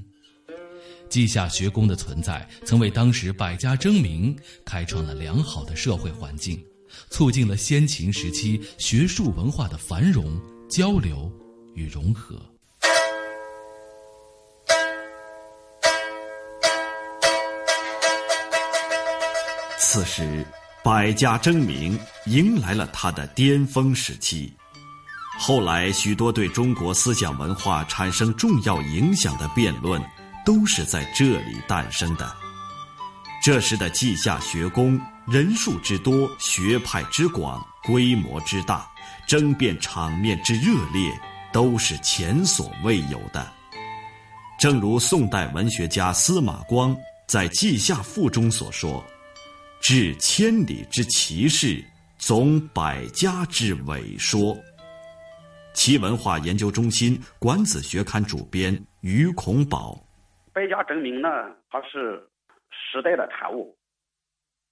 [1.08, 6.64] 稷下学宫的存在，曾为当时百家争鸣开创了良好的社会环境。
[7.10, 11.30] 促进了先秦时期学术文化的繁荣、交流
[11.74, 12.40] 与融合。
[19.78, 20.44] 此时，
[20.84, 24.52] 百家争鸣迎来了它的巅峰时期。
[25.38, 30.02] 后来，许多对中国思想文化产生重要影响的辩论，
[30.44, 32.30] 都是在这里诞生的。
[33.42, 35.00] 这时的稷下学宫。
[35.26, 38.88] 人数之多，学派之广，规模之大，
[39.26, 41.10] 争辩场面之热烈，
[41.52, 43.44] 都是前所未有的。
[44.56, 49.04] 正如宋代文学家司马光在《稷下赋》中所说
[49.82, 51.84] ：“治千里之奇事，
[52.18, 54.56] 总百家之伪说。”
[55.74, 60.00] 其文化研究中心《管子学刊》主编于孔宝
[60.54, 61.28] ：“百家争鸣呢，
[61.68, 62.30] 它是
[62.70, 63.76] 时代的产物。”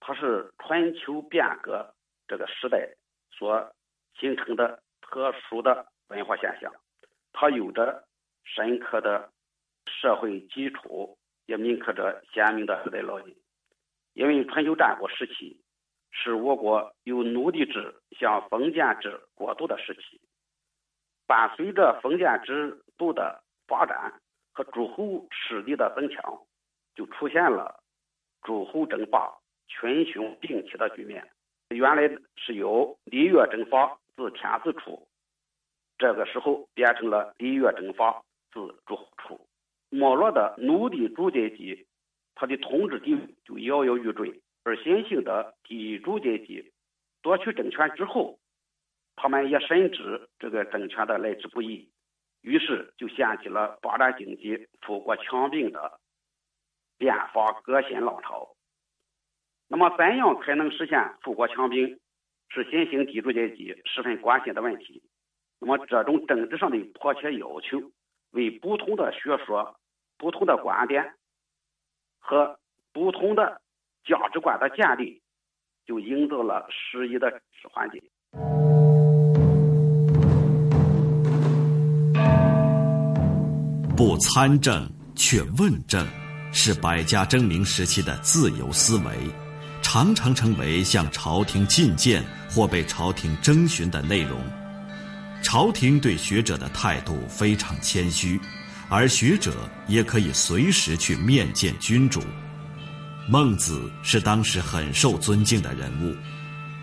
[0.06, 1.94] 它是春秋变革
[2.28, 2.86] 这个时代
[3.30, 3.74] 所
[4.20, 6.70] 形成的特殊的文化现象，
[7.32, 8.04] 它有着
[8.44, 9.32] 深刻的
[9.86, 13.34] 社会基础，也铭刻着鲜明的时代烙印。
[14.12, 15.58] 因为春秋战国时期
[16.10, 20.20] 是我国由奴隶制向封建制过渡的时期，
[21.26, 24.20] 伴随着封建制度的发展
[24.52, 26.42] 和诸侯势力的增强，
[26.94, 27.82] 就出现了
[28.42, 29.32] 诸侯争霸。
[29.66, 31.26] 群雄并起的局面，
[31.68, 35.06] 原来是由礼乐征伐自天子出，
[35.98, 38.22] 这个时候变成了礼乐征伐
[38.52, 39.40] 自诸侯出。
[39.90, 41.86] 没落的奴隶主阶级，
[42.34, 46.72] 他的统治地位就摇摇欲坠；而新兴的地主阶级
[47.22, 48.38] 夺取政权之后，
[49.16, 51.88] 他们也深知这个政权的来之不易，
[52.42, 56.00] 于是就掀起了发展经济、富国强兵的
[56.98, 58.54] 变法革新浪潮。
[59.68, 61.98] 那么，怎样才能实现富国强兵？
[62.50, 65.02] 是新兴地主阶级十分关心的问题。
[65.58, 67.80] 那么，这种政治上的迫切要求，
[68.30, 69.74] 为不同的学说、
[70.18, 71.14] 不同的观点
[72.20, 72.58] 和
[72.92, 73.60] 不同的
[74.04, 75.20] 价值观的建立，
[75.86, 77.40] 就营造了适宜的
[77.72, 78.00] 环境。
[83.96, 86.06] 不参政却问政，
[86.52, 89.43] 是百家争鸣时期的自由思维。
[89.94, 94.44] 常常成为向朝廷进谏或被朝廷征询的内容。
[95.40, 98.40] 朝廷对学者的态度非常谦虚，
[98.88, 102.20] 而学者也可以随时去面见君主。
[103.28, 106.12] 孟子是当时很受尊敬的人物，《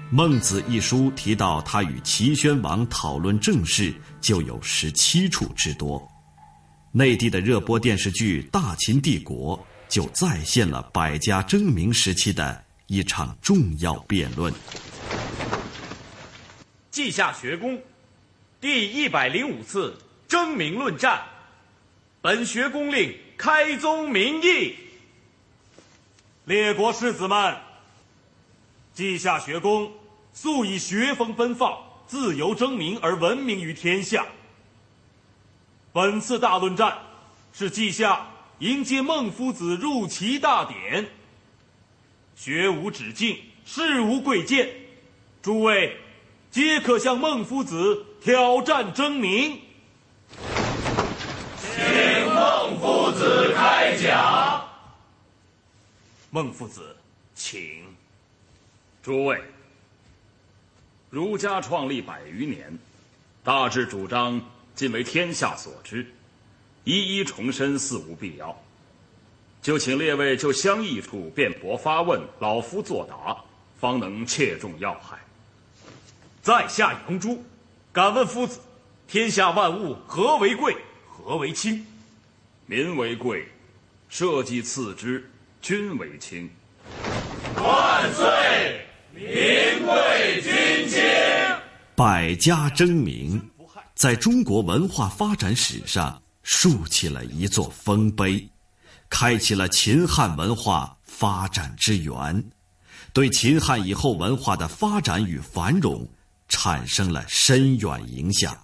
[0.10, 6.02] 孟子》一书提到他与齐宣王讨论政事就有十七处之多。
[6.94, 9.60] 内地的热播电视剧《大秦帝国》
[9.94, 12.61] 就再现了百家争鸣时期的。
[12.92, 14.54] 一场重要辩论。
[16.92, 17.82] 稷下学宫
[18.60, 21.22] 第一百零五次争鸣论战，
[22.20, 24.76] 本学宫令开宗明义：
[26.44, 27.58] 列国士子们，
[28.94, 29.90] 稷下学宫
[30.34, 34.26] 素以学风奔放、自由争鸣而闻名于天下。
[35.94, 37.00] 本次大论战
[37.54, 38.28] 是稷下
[38.60, 41.08] 迎接孟夫子入齐大典。
[42.44, 44.68] 学无止境，事无贵贱，
[45.44, 45.96] 诸位
[46.50, 49.62] 皆可向孟夫子挑战争鸣。
[51.60, 54.68] 请孟夫子子开讲。
[56.32, 56.98] 孟夫子，
[57.36, 57.84] 请。
[59.04, 59.40] 诸位，
[61.12, 62.76] 儒家创立百余年，
[63.44, 64.42] 大致主张
[64.74, 66.12] 尽为天下所知，
[66.86, 68.60] 一一重申似无必要。
[69.62, 73.38] 就请列位就相异处辩驳发问，老夫作答，
[73.80, 75.20] 方能切中要害。
[76.42, 77.44] 在下杨朱，
[77.94, 78.60] 敢问夫子：
[79.08, 80.76] 天下万物何为贵，
[81.08, 81.86] 何为轻？
[82.66, 83.48] 民为贵，
[84.10, 85.30] 社稷次之，
[85.62, 86.50] 君为轻。
[87.58, 88.86] 万岁！
[89.14, 89.24] 民
[89.86, 91.04] 贵君轻。
[91.96, 93.40] 百家争鸣，
[93.94, 98.51] 在中国文化发展史上竖起了一座丰碑。
[99.12, 102.42] 开启了秦汉文化发展之源，
[103.14, 106.08] 对秦汉以后文化的发展与繁荣
[106.48, 108.56] 产生了深远影响。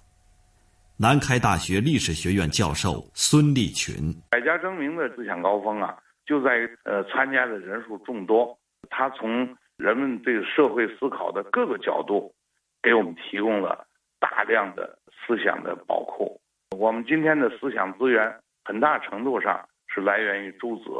[0.96, 5.94] 南开大学历史学院教授孙立群：百家争鸣的思想高峰啊，
[6.26, 12.34] 就在于呃参加的人数众多，他从人们对社会思考的各个角度，
[12.82, 13.86] 给我们提供了
[14.18, 16.40] 大量的思想的宝库。
[16.76, 18.34] 我们今天的思想资源，
[18.64, 19.60] 很大程度上。
[20.00, 20.90] 来源于诸子，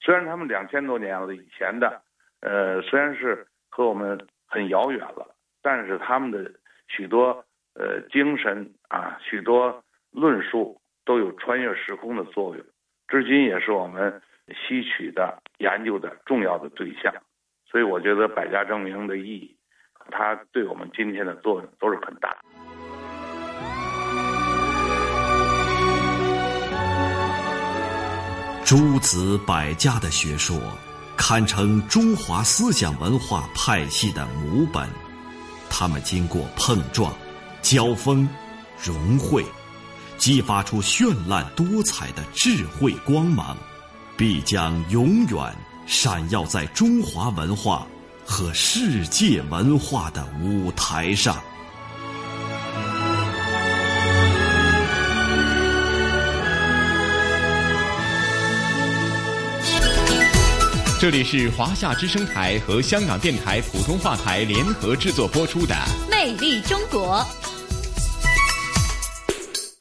[0.00, 2.02] 虽然他们两千多年了以前的，
[2.40, 6.50] 呃，虽然是和我们很遥远了，但是他们的
[6.88, 12.64] 许多呃精神啊，许多论述都有穿越时空的作用，
[13.08, 14.20] 至今也是我们
[14.54, 17.12] 吸取的研究的重要的对象。
[17.66, 19.56] 所以我觉得百家争鸣的意义，
[20.10, 22.36] 它对我们今天的作用都是很大
[28.64, 30.58] 诸子百家的学说，
[31.18, 34.88] 堪称中华思想文化派系的母本。
[35.68, 37.14] 他们经过碰撞、
[37.60, 38.26] 交锋、
[38.82, 39.44] 融汇，
[40.16, 43.54] 激发出绚烂多彩的智慧光芒，
[44.16, 45.54] 必将永远
[45.86, 47.86] 闪耀在中华文化
[48.24, 51.36] 和世界文化的舞台上。
[61.00, 65.74] 这里是华夏之声台和香港电台普通话台联合制作播出的
[66.10, 67.18] 《魅力中国》。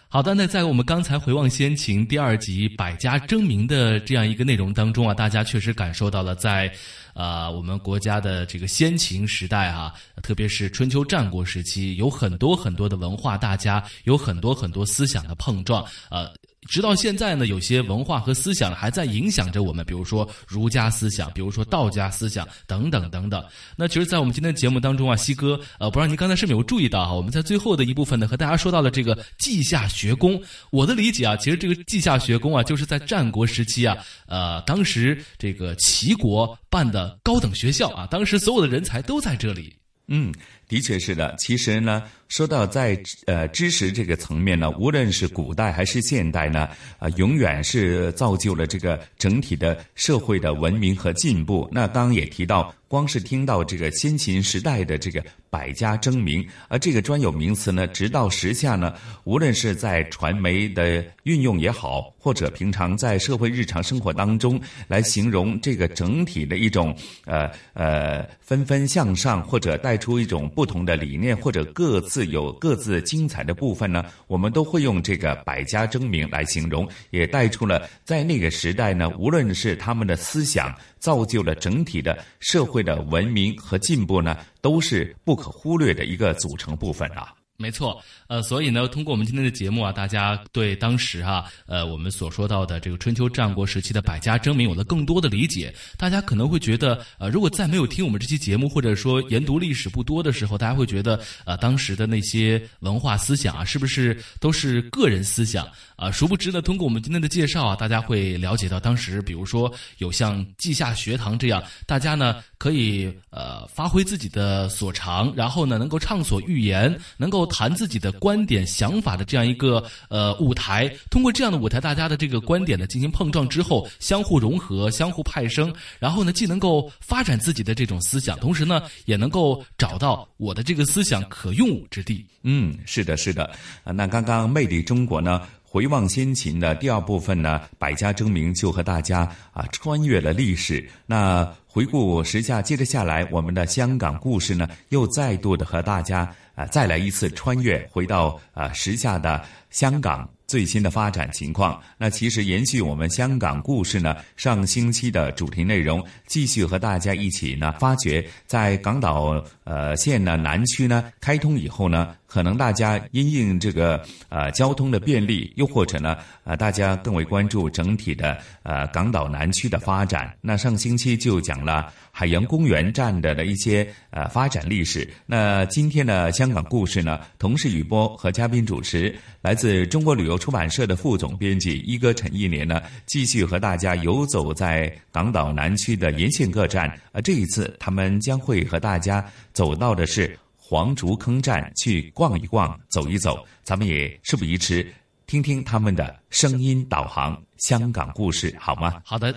[0.10, 6.70] 好的，那在我们刚才回望先秦第二集《百家争鸣》的这样一个内容当中啊，大家确实感受到了在，
[7.14, 16.30] 呃，我们国家的这个先秦时代啊，特别是春秋战国时期，有很多很多的文化大家，有很多很多思想的碰撞，呃。
[16.68, 23.44] 直到现在呢，有些文化和思想还在影响着我们，比如说儒家思想，比如说道家思想等等等等。
[23.76, 30.42] 那其实，在我们今天的节目当中啊，西哥，呃，不知道您刚才是没有注意到哈，我们在最后的一部分呢，和大家说到了这个稷下学宫。
[30.72, 33.98] 我的理解啊，其实这个稷下学宫啊，就是在战国时期啊，
[34.28, 39.76] 呃，当时这个齐国办的高等学校啊，当时所有的人才都在这里。
[40.08, 40.34] 嗯，
[40.74, 41.36] 的确是的。
[41.38, 42.02] 其实呢。
[42.30, 46.68] 说到在呃知识这个层面呢，无论是古代还是现代呢，
[46.98, 51.70] 啊，永远是造就了这个整体的社会的文明和进步。
[51.72, 58.96] 那刚刚也提到，光是听到这个先秦时代的这个百家争鸣，而这个专有名词呢，直到时下呢，
[59.26, 72.24] 无论是在传媒的运用也好，或者平常在社会日常生活当中来形容这个整体的一种呃呃纷纷向上，或者带出一种不不同的理念，或者各自。
[72.24, 87.43] 有各自精彩的部分呢，我们都会用这个百家争鸣来形容，也带出了在那个时代呢，无论是他们的思想造就了整体的社会的文明和进步呢，都是不可忽略的一个组成部分啊。
[87.56, 95.74] 没错，呃，所以呢，通过我们今天的节目啊，大家对当时啊，呃，我们所说到的这个春秋战国时期的百家争鸣有了更多的理解。
[95.96, 106.12] 大家可能会觉得，呃，如果再没有听我们这期节目或者说研读历史不多的时候，大家会觉得，呃，当时的那些文化思想啊，是不是都是个人思想啊？
[106.12, 117.43] 殊不知呢，通过我们今天的介绍啊，大家会了解到，当时比如说有像稷下学堂这样，大家呢可以呃发挥自己的所长，然后呢能够畅所欲言，能够。
[117.48, 132.26] 谈自己的观点、想法的这样一个呃舞台，通过这样的舞台，大家的这个观点呢进行碰撞之后，相互融合、相互派生，然后呢既能够发展自己的这种思想，同时呢也能够找到我的这个思想可用武之地。
[132.44, 133.50] 嗯，是的，是的。
[133.84, 135.42] 那刚刚魅力中国呢？
[135.74, 139.22] 回望先秦的第二部分呢，百家争鸣就和大家
[139.52, 140.88] 啊穿越了历史。
[141.08, 150.30] 那回顾时下，接着下来，我们的香港故事呢，又再度的和大家啊，再来一次穿越，回到啊时下的香港。
[150.46, 170.32] 最新的发展情况，那其实延续我们香港故事呢，上星期的主题内容，继续和大家一起呢，发掘在港岛呃县呢南区呢开通以后呢，可能大家因应这个呃交通的便利，又或者呢呃大家更为关注整体的呃港岛南区的发展。
[170.42, 175.10] 那上星期就讲了海洋公园站的的一些呃发展历史。
[175.26, 180.33] 那今天的香港故事呢，同事雨波和嘉宾主持，来自中国旅游。
[180.38, 186.92] 出版社的副总编辑一哥陈一年呢，继续和大家游走在港岛南区的沿线各站。
[187.12, 193.46] 而这一次，他们将会和大家走到的是黄竹坑站，去逛一逛、走一走。
[193.64, 194.86] 咱们也事不宜迟，
[195.28, 199.02] 听听他们的声音导航香港故事，好吗？
[199.04, 199.34] 好的。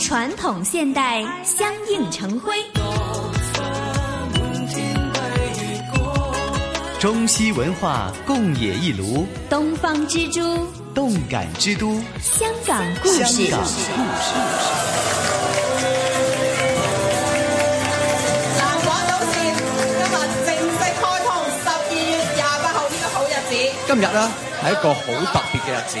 [0.00, 2.52] 传统现代相映成辉。
[6.98, 13.24] 中西文化共冶一炉，东方之珠，动感之都，香港故事。
[13.24, 13.86] 香港故事。
[18.58, 19.30] 南港島線
[19.94, 21.30] 今日正式開通，
[21.62, 23.54] 十二月廿八號呢個好日子。
[23.86, 24.18] 今日呢
[24.60, 25.94] 係一個好特別嘅日子，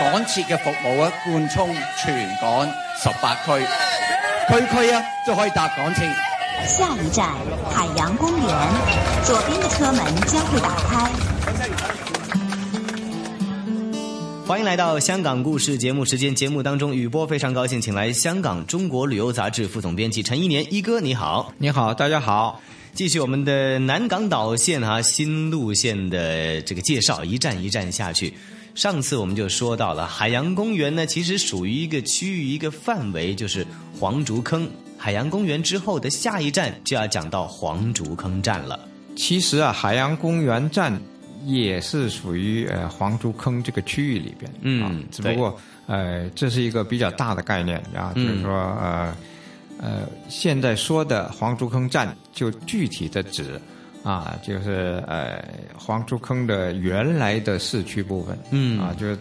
[0.00, 2.66] 港鐵嘅服務啊貫通全港
[3.00, 3.64] 十八區，
[4.48, 6.10] 區區啊都可以搭港鐵。
[6.66, 7.34] 下一站
[7.70, 8.48] 海洋公园，
[9.24, 11.10] 左边的车门将会打开。
[14.46, 22.60] 欢迎来到香港故事节目时间，节目当中，雨波非常高兴，请来香港中国旅游杂志副总编辑陈一年一哥，你好，你好，大家好。
[22.94, 28.32] 继续我们的南港岛线啊新路线的这个介绍，一站一站下去。
[28.78, 33.66] 上次我们就说到了海洋公园呢，其实属于一个区域一个范围，就是
[33.98, 34.70] 黄竹坑。
[34.96, 38.88] 海洋公园之后的下一站就要讲到黄竹坑站了。
[39.16, 40.96] 其实啊，海洋公园站
[41.44, 45.58] 也是属于呃黄竹坑这个区域里边，嗯，只不过
[45.88, 49.16] 呃这是一个比较大的概念啊，就是说呃
[49.80, 53.60] 呃现在说的黄竹坑站就具体的指
[54.02, 55.44] 啊就是呃
[55.76, 58.78] 黄竹坑的原来的市区部分，嗯。
[58.80, 59.18] 啊就是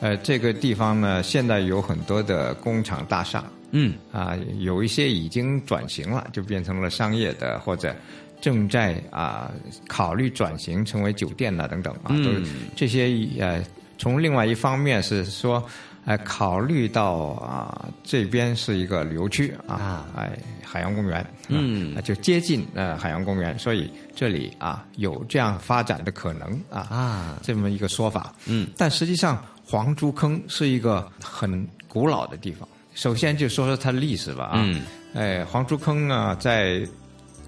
[0.00, 3.44] 呃这个地方呢现在有很多的工厂大厦。
[3.70, 3.94] 嗯。
[4.12, 7.94] 啊，有一些已经转型了，就变成了商业的，或者
[8.40, 9.52] 正在啊
[9.86, 12.42] 考虑转型成为酒店了等等啊，都是
[12.74, 13.08] 这些
[13.38, 13.64] 呃，
[13.98, 15.64] 从另外一方面是说，
[16.04, 27.38] 呃，考虑到啊这边是一个旅游区啊，哎，海洋公园，嗯，就接近呃海洋公园，所以这里啊有这样发展的可能啊啊。
[27.40, 32.68] 这么一个说法，嗯，但实际上黄竹坑是一个很古老的地方。
[32.94, 34.82] 首先就说说它的历史吧啊，嗯，
[35.14, 36.84] 哎，黄竹坑啊，在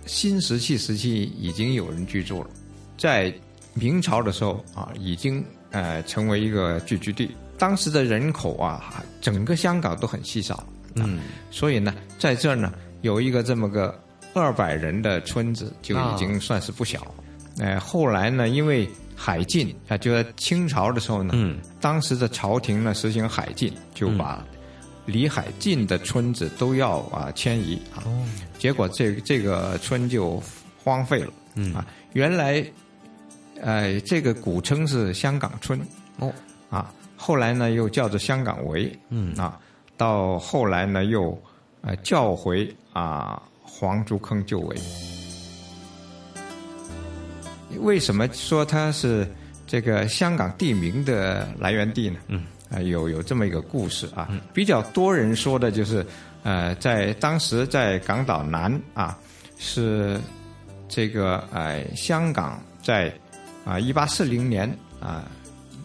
[0.07, 2.51] 新石器时期已经有人居住了，
[2.97, 3.35] 在
[3.75, 7.35] 明朝的时候啊，已经呃成为一个聚居地。
[7.65, 10.63] 当时的人口啊，整个香港都很稀少，
[10.97, 13.99] 嗯，所以呢，在这儿呢有一个这么个
[14.35, 17.01] 二百人的村子，就已经算是不小。
[17.57, 18.87] 呃，后来呢，因为
[19.17, 24.45] 海禁啊，就在清朝的时候呢，嗯，当时的朝廷呢实行海禁，就把。
[25.07, 28.05] 离海近的村子都要啊迁移啊，
[28.59, 30.43] 结果这这个村就
[30.83, 31.33] 荒废了。
[31.55, 32.63] 嗯啊，原来，
[33.61, 35.81] 呃，这个古称是香港村。
[36.19, 36.31] 哦，
[36.69, 36.93] 啊，
[37.27, 38.95] 后来呢又叫做香港围。
[39.09, 39.59] 嗯啊，
[39.97, 41.41] 到后来呢又
[41.81, 44.77] 呃叫回啊黄竹坑旧围。
[47.81, 49.27] 为什么说它是
[49.67, 52.19] 这个香港地名的来源地呢？
[52.29, 52.45] 嗯。
[52.71, 56.05] 啊，有有这么一个故事啊，比较多人说的就是，
[56.43, 59.17] 呃，在当时在港岛南啊，
[59.59, 60.21] 是
[60.89, 63.11] 这个呃香港在
[63.65, 64.69] 啊一八四零年
[65.01, 65.25] 啊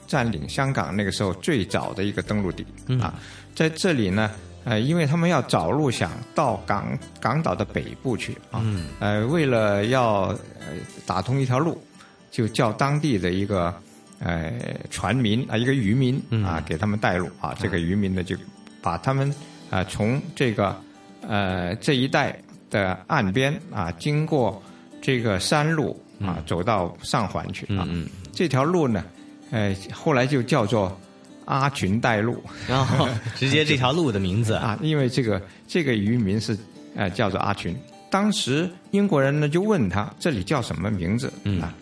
[0.10, 2.66] 占领香港那个时候最早的一个登陆地
[3.00, 3.14] 啊，
[3.56, 4.30] 在这里呢，
[4.66, 8.62] 呃，因为他们要找路想到港港岛的北部去啊，
[9.00, 10.24] 呃，为了要
[10.60, 11.82] 呃打通一条路，
[12.30, 13.74] 就叫当地的一个。
[14.22, 14.52] 呃，
[14.90, 17.56] 船民啊，一个渔民啊，给他们带路啊。
[17.58, 18.36] 这个渔民呢，就
[18.82, 19.34] 把他们
[19.70, 20.76] 啊从这个
[21.22, 22.38] 呃这一带
[22.70, 24.62] 的岸边啊，经过
[25.02, 27.88] 这个山路啊，走到上环去啊。
[28.34, 29.06] 这条路呢，
[29.52, 31.00] 呃，后来就叫做
[31.46, 36.58] 阿群带路，然后直接这条路的名字啊， 因为这个这个渔民是
[36.96, 37.76] 呃叫做阿群。
[38.12, 41.32] 当时英国人呢就问他这里叫什么名字？
[41.62, 41.74] 啊？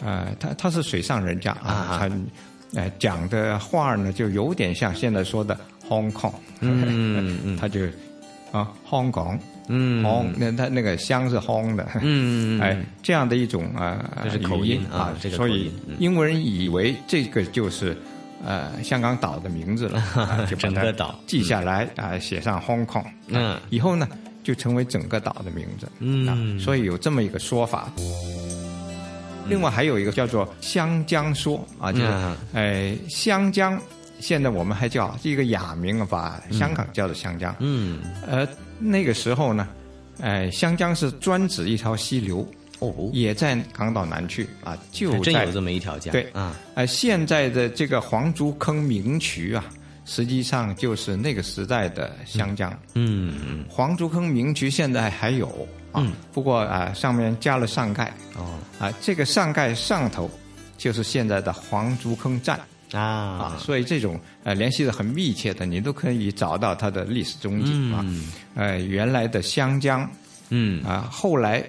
[0.00, 2.10] 呃，他他是水上人家啊，他
[2.80, 7.80] 呃讲的话呢，就有点像现在说的 Hong Kong，嗯嗯， 他就
[8.52, 9.38] 啊香港，
[9.68, 10.02] 嗯。
[10.02, 17.96] 香那它那个香是香的，嗯 哎这样的一种啊这是口音啊啊，这个所以英国人以为这个就是
[18.44, 24.08] 呃香港岛的名字了， 啊就把它整个岛记下来啊，写上 Hong Kong，嗯，以后呢
[24.42, 26.26] 就成为整个岛的名字，嗯。
[26.26, 27.90] 啊，所以有这么一个说法。
[29.48, 32.36] 另外还有一个叫做湘江说啊，就是嗯。
[32.52, 33.80] 呃湘江，
[34.20, 37.54] 现在我们还叫一个雅名啊，把香港叫做湘江。
[37.58, 38.46] 嗯，呃，
[38.78, 39.68] 那个时候呢，
[40.20, 42.46] 呃，湘江是专指一条溪流，
[42.78, 49.64] 哦，也在港岛南区啊，就还真在有这么一条江对啊，呃，现在的这个黄竹坑明渠啊，
[50.04, 52.72] 实际上就是那个时代的湘江。
[52.94, 58.12] 嗯，黄竹坑明渠现在还有啊，不过啊、上面加了上盖。
[58.36, 60.30] 哦，啊，这个上盖上头
[60.78, 62.58] 就是现在的黄竹坑站。
[62.92, 68.04] 啊啊，所以这种呃联系的很密切的，你都可以找到它的历史踪迹啊。
[68.54, 70.08] 呃，原来的湘江，
[70.50, 71.64] 嗯啊，后来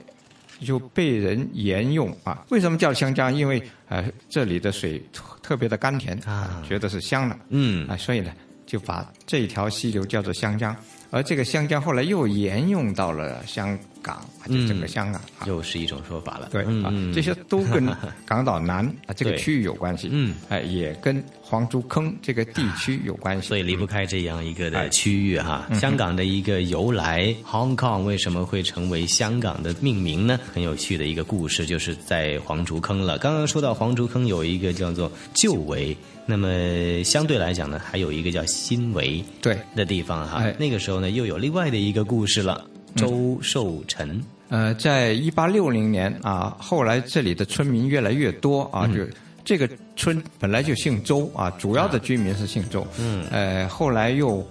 [0.61, 2.45] 就被人沿用啊。
[2.49, 3.34] 为什么叫湘江？
[3.34, 8.32] 因为呃这里的水特特别的甘甜啊，觉得是香的，嗯啊，所以呢
[8.65, 10.76] 就把这条溪流叫做湘江。
[11.09, 15.45] 而这个湘江后来又沿用到了香港，啊就整个香港，啊。
[15.45, 16.47] 又是一种说法了。
[16.51, 17.86] 对啊嗯，这些都跟
[18.26, 25.66] 港岛南 啊这个区域有关系，嗯，哎，也跟黄竹坑这个地区有关系，所以离不开这样一个的区域哈。
[25.70, 30.39] 嗯香港的一个由来，Hong Kong 为什么会成为香港的命名呢？
[30.53, 33.18] 很有趣的一个故事，就是在黄竹坑了。
[33.18, 35.95] 刚刚说到黄竹坑有一个叫做旧围，
[36.26, 39.58] 那么相对来讲呢，还有一个叫新围对。
[39.76, 40.39] 的地方哈。
[40.41, 40.55] 哎。
[40.58, 42.66] 那个时候呢，又有另外的一个故事了，
[42.97, 44.21] 周寿臣。
[44.49, 49.05] 呃，在一八六零年啊，后来这里的村民越来越多啊，就
[49.45, 54.45] 这个村本来就姓周啊，主要的居民是姓周，嗯，呃，后来又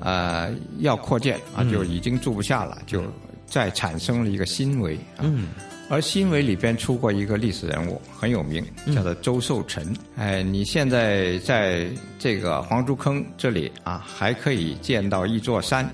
[0.00, 1.70] 呃要扩建啊，嗯。
[1.70, 3.02] 就已经住不下了，就
[3.46, 5.22] 再产生了一个新围啊。
[5.22, 5.48] 嗯。
[5.88, 8.64] 而新围里边出过一个历史人物很有名，
[8.94, 9.94] 叫做周寿臣。
[10.16, 11.86] 哎，你现在在
[12.18, 15.86] 这个黄竹坑这里啊，还可以见到一座山，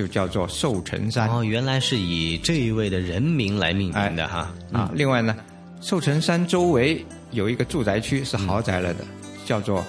[0.00, 1.28] 就叫做寿辰山。
[1.28, 4.50] 哦，原来是以这一位的人名来命名的哈。
[4.72, 5.36] 啊，另外呢，
[5.82, 9.04] 寿辰山周围有一个住宅区是豪宅了的，
[9.44, 9.84] 叫做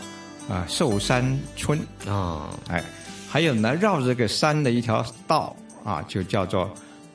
[0.49, 1.23] 啊寿山
[1.55, 2.83] 村啊，哎，
[3.29, 5.55] 还有呢绕着这个山的一条道
[5.85, 6.69] 啊，就叫做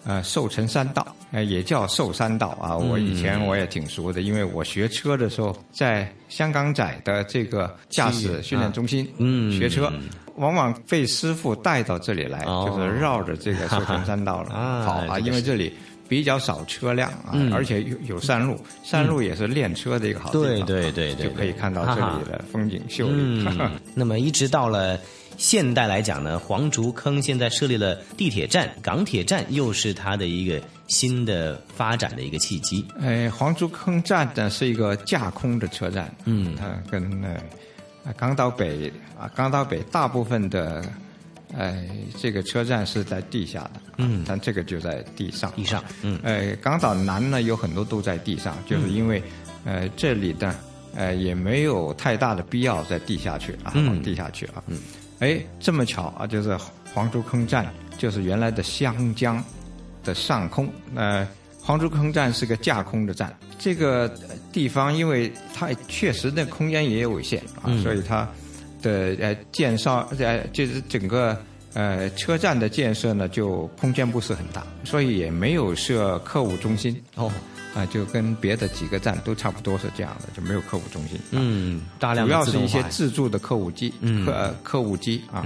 [0.06, 2.74] 呃寿辰山道，呃也叫寿山道啊。
[2.74, 9.92] 我以前我也挺熟的，因为我学车的时候在香港仔的这个驾驶训练中心嗯学车。
[10.36, 12.70] 往往被师傅带到这里来，哦。
[12.70, 15.72] 就是绕着这个寿臣山道了啊跑啊，因为这里
[16.08, 17.52] 比较少车辆啊，嗯。
[17.52, 23.08] 而且有有山路，山路也是练车的一个好地对方，对对对，就可以看到这里的风景秀。
[23.08, 23.14] 丽。
[23.16, 24.98] 嗯， 那么一直到了
[25.36, 32.84] 现代来讲呢，黄竹坑现在设立了地铁站、港铁站，又是它的一个新的发展的一个契机。
[33.00, 36.54] 哎，黄竹坑站呢是一个架空的车站，嗯。
[36.56, 37.40] 它跟那呃
[38.16, 40.84] 港岛北啊港岛北大部分的
[41.56, 41.84] 呃
[42.18, 49.22] 这个车站是在地下的，嗯但这个就在地上，地上，嗯呃港岛南呢有很多都在地上，就是因为
[49.64, 50.54] 呃这里呢
[50.94, 54.78] 呃也没有太大的必要在地下去啊，地下去啊，嗯，
[55.18, 56.56] 哎这么巧啊，就是
[56.94, 59.42] 黄竹坑站就是原来的湘江
[60.04, 61.26] 的上空，呃。
[61.58, 68.26] 黄竹坑站是个架空的站，这个呃地方因为它确实那空间也有限啊，嗯所以它
[68.80, 71.36] 的呃建设呃就是整个
[71.74, 77.30] 呃车站的建设呢就空间不是很大，所以也没有设客务中心哦。
[77.74, 81.20] 啊，就跟别的几个站都差不多是这样的，就没有客务中心。
[81.32, 85.44] 嗯，大量主要是一些自助的客务机，嗯客呃客务机啊。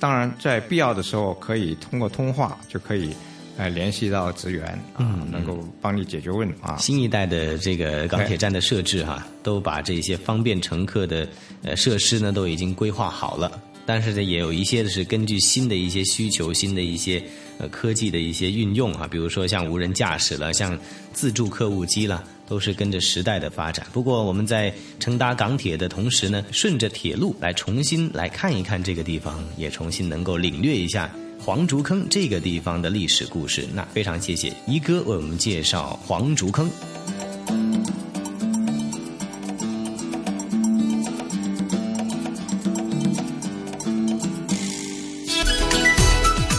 [0.00, 3.14] 当然，在必要的时候可以通过通话就可以
[3.56, 6.76] 呃联系到职员啊，能够帮你解决问题啊。
[6.78, 11.28] 新一代的这个港铁站的设置哈，都把这些方便乘客的
[11.62, 13.60] 呃设施呢都已经规划好了。
[13.86, 17.20] 但是呢，也有一些的是根据新的一些需求、新的一些
[17.58, 20.78] 呃科技的一些运用啊，比如说像无人驾驶了，像
[21.12, 23.84] 自助客务机了，都是跟着时代的发展。
[23.92, 31.10] 不过我们在乘搭港铁的同时呢，顺着铁路来重新来看一看这个地方，也重新能够领略一下
[31.44, 33.66] 黄竹坑这个地方的历史故事。
[33.72, 36.70] 那非常谢谢一哥为我们介绍黄竹坑。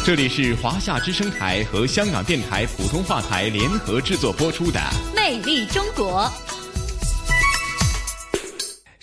[0.03, 4.79] 这里是华夏之声台和香港电台普通话台联合制作播出的
[5.15, 6.23] 《魅力中国》。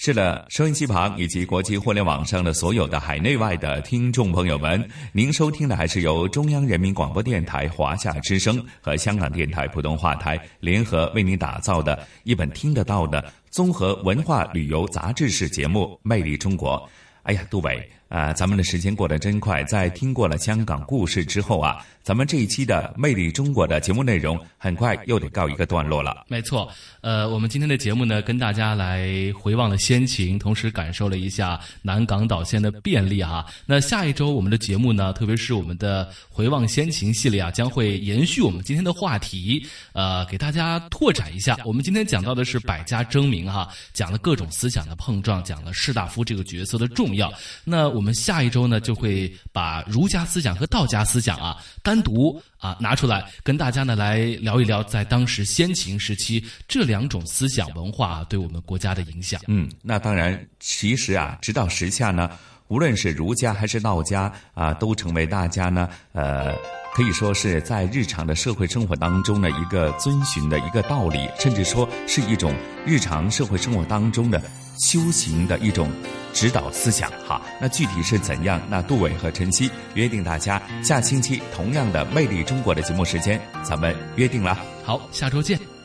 [0.00, 16.78] 是的，收音机旁以及国际互联网上的所有的海内外的听众朋友们，您收听的还是由中央人民广播电台华夏之声和香港电台普通话台联合为您打造的一本听得到的综合文化旅游杂志式节目《魅力中国》。
[17.24, 21.84] 哎呀，杜伟啊，咱们的时间过得真快，在听过了香港故事之后啊。
[22.02, 26.24] 咱们这一期的《魅力中国》的节目内容很快又得告一个段落了。
[26.26, 26.66] 没错，
[27.02, 29.06] 呃，我们今天的节目呢，跟大家来
[29.38, 33.44] 回望了先秦，同时感受了一下南港岛线的便利哈。
[33.66, 41.58] 那下一周我们的节目呢，特别是我们的回望先秦系列啊，将会延续我们今天的话题，呃，给大家拓展一下。
[41.62, 47.30] 我们今天讲到的是百家争鸣哈，讲了各种思想的碰撞，讲了士大夫这个角色的重要。
[47.64, 51.98] 那我们下一周呢，就会把儒家思想和道家思想啊单。
[52.00, 59.40] 独啊拿出来跟大家呢来聊一聊，在当时先秦时期这两种思想文化对我们国家的影响。
[59.48, 62.30] 嗯，那当然，其实啊，直到时下呢，
[62.68, 66.54] 无论是儒家还是道家啊，都成为大家呢呃
[66.94, 72.54] 可以说是在日常的社会生活当中的一个遵循的一个道理，甚至说是一种
[72.86, 74.40] 日常社会生活当中的
[74.78, 75.90] 修行的一种。
[76.32, 78.60] 指导思想，哈，那具体是怎样？
[78.68, 84.56] 那杜伟和晨曦约定大家下星期同样的《魅力中国》的节目时间，咱们约定了。
[84.84, 85.77] 好，下周见。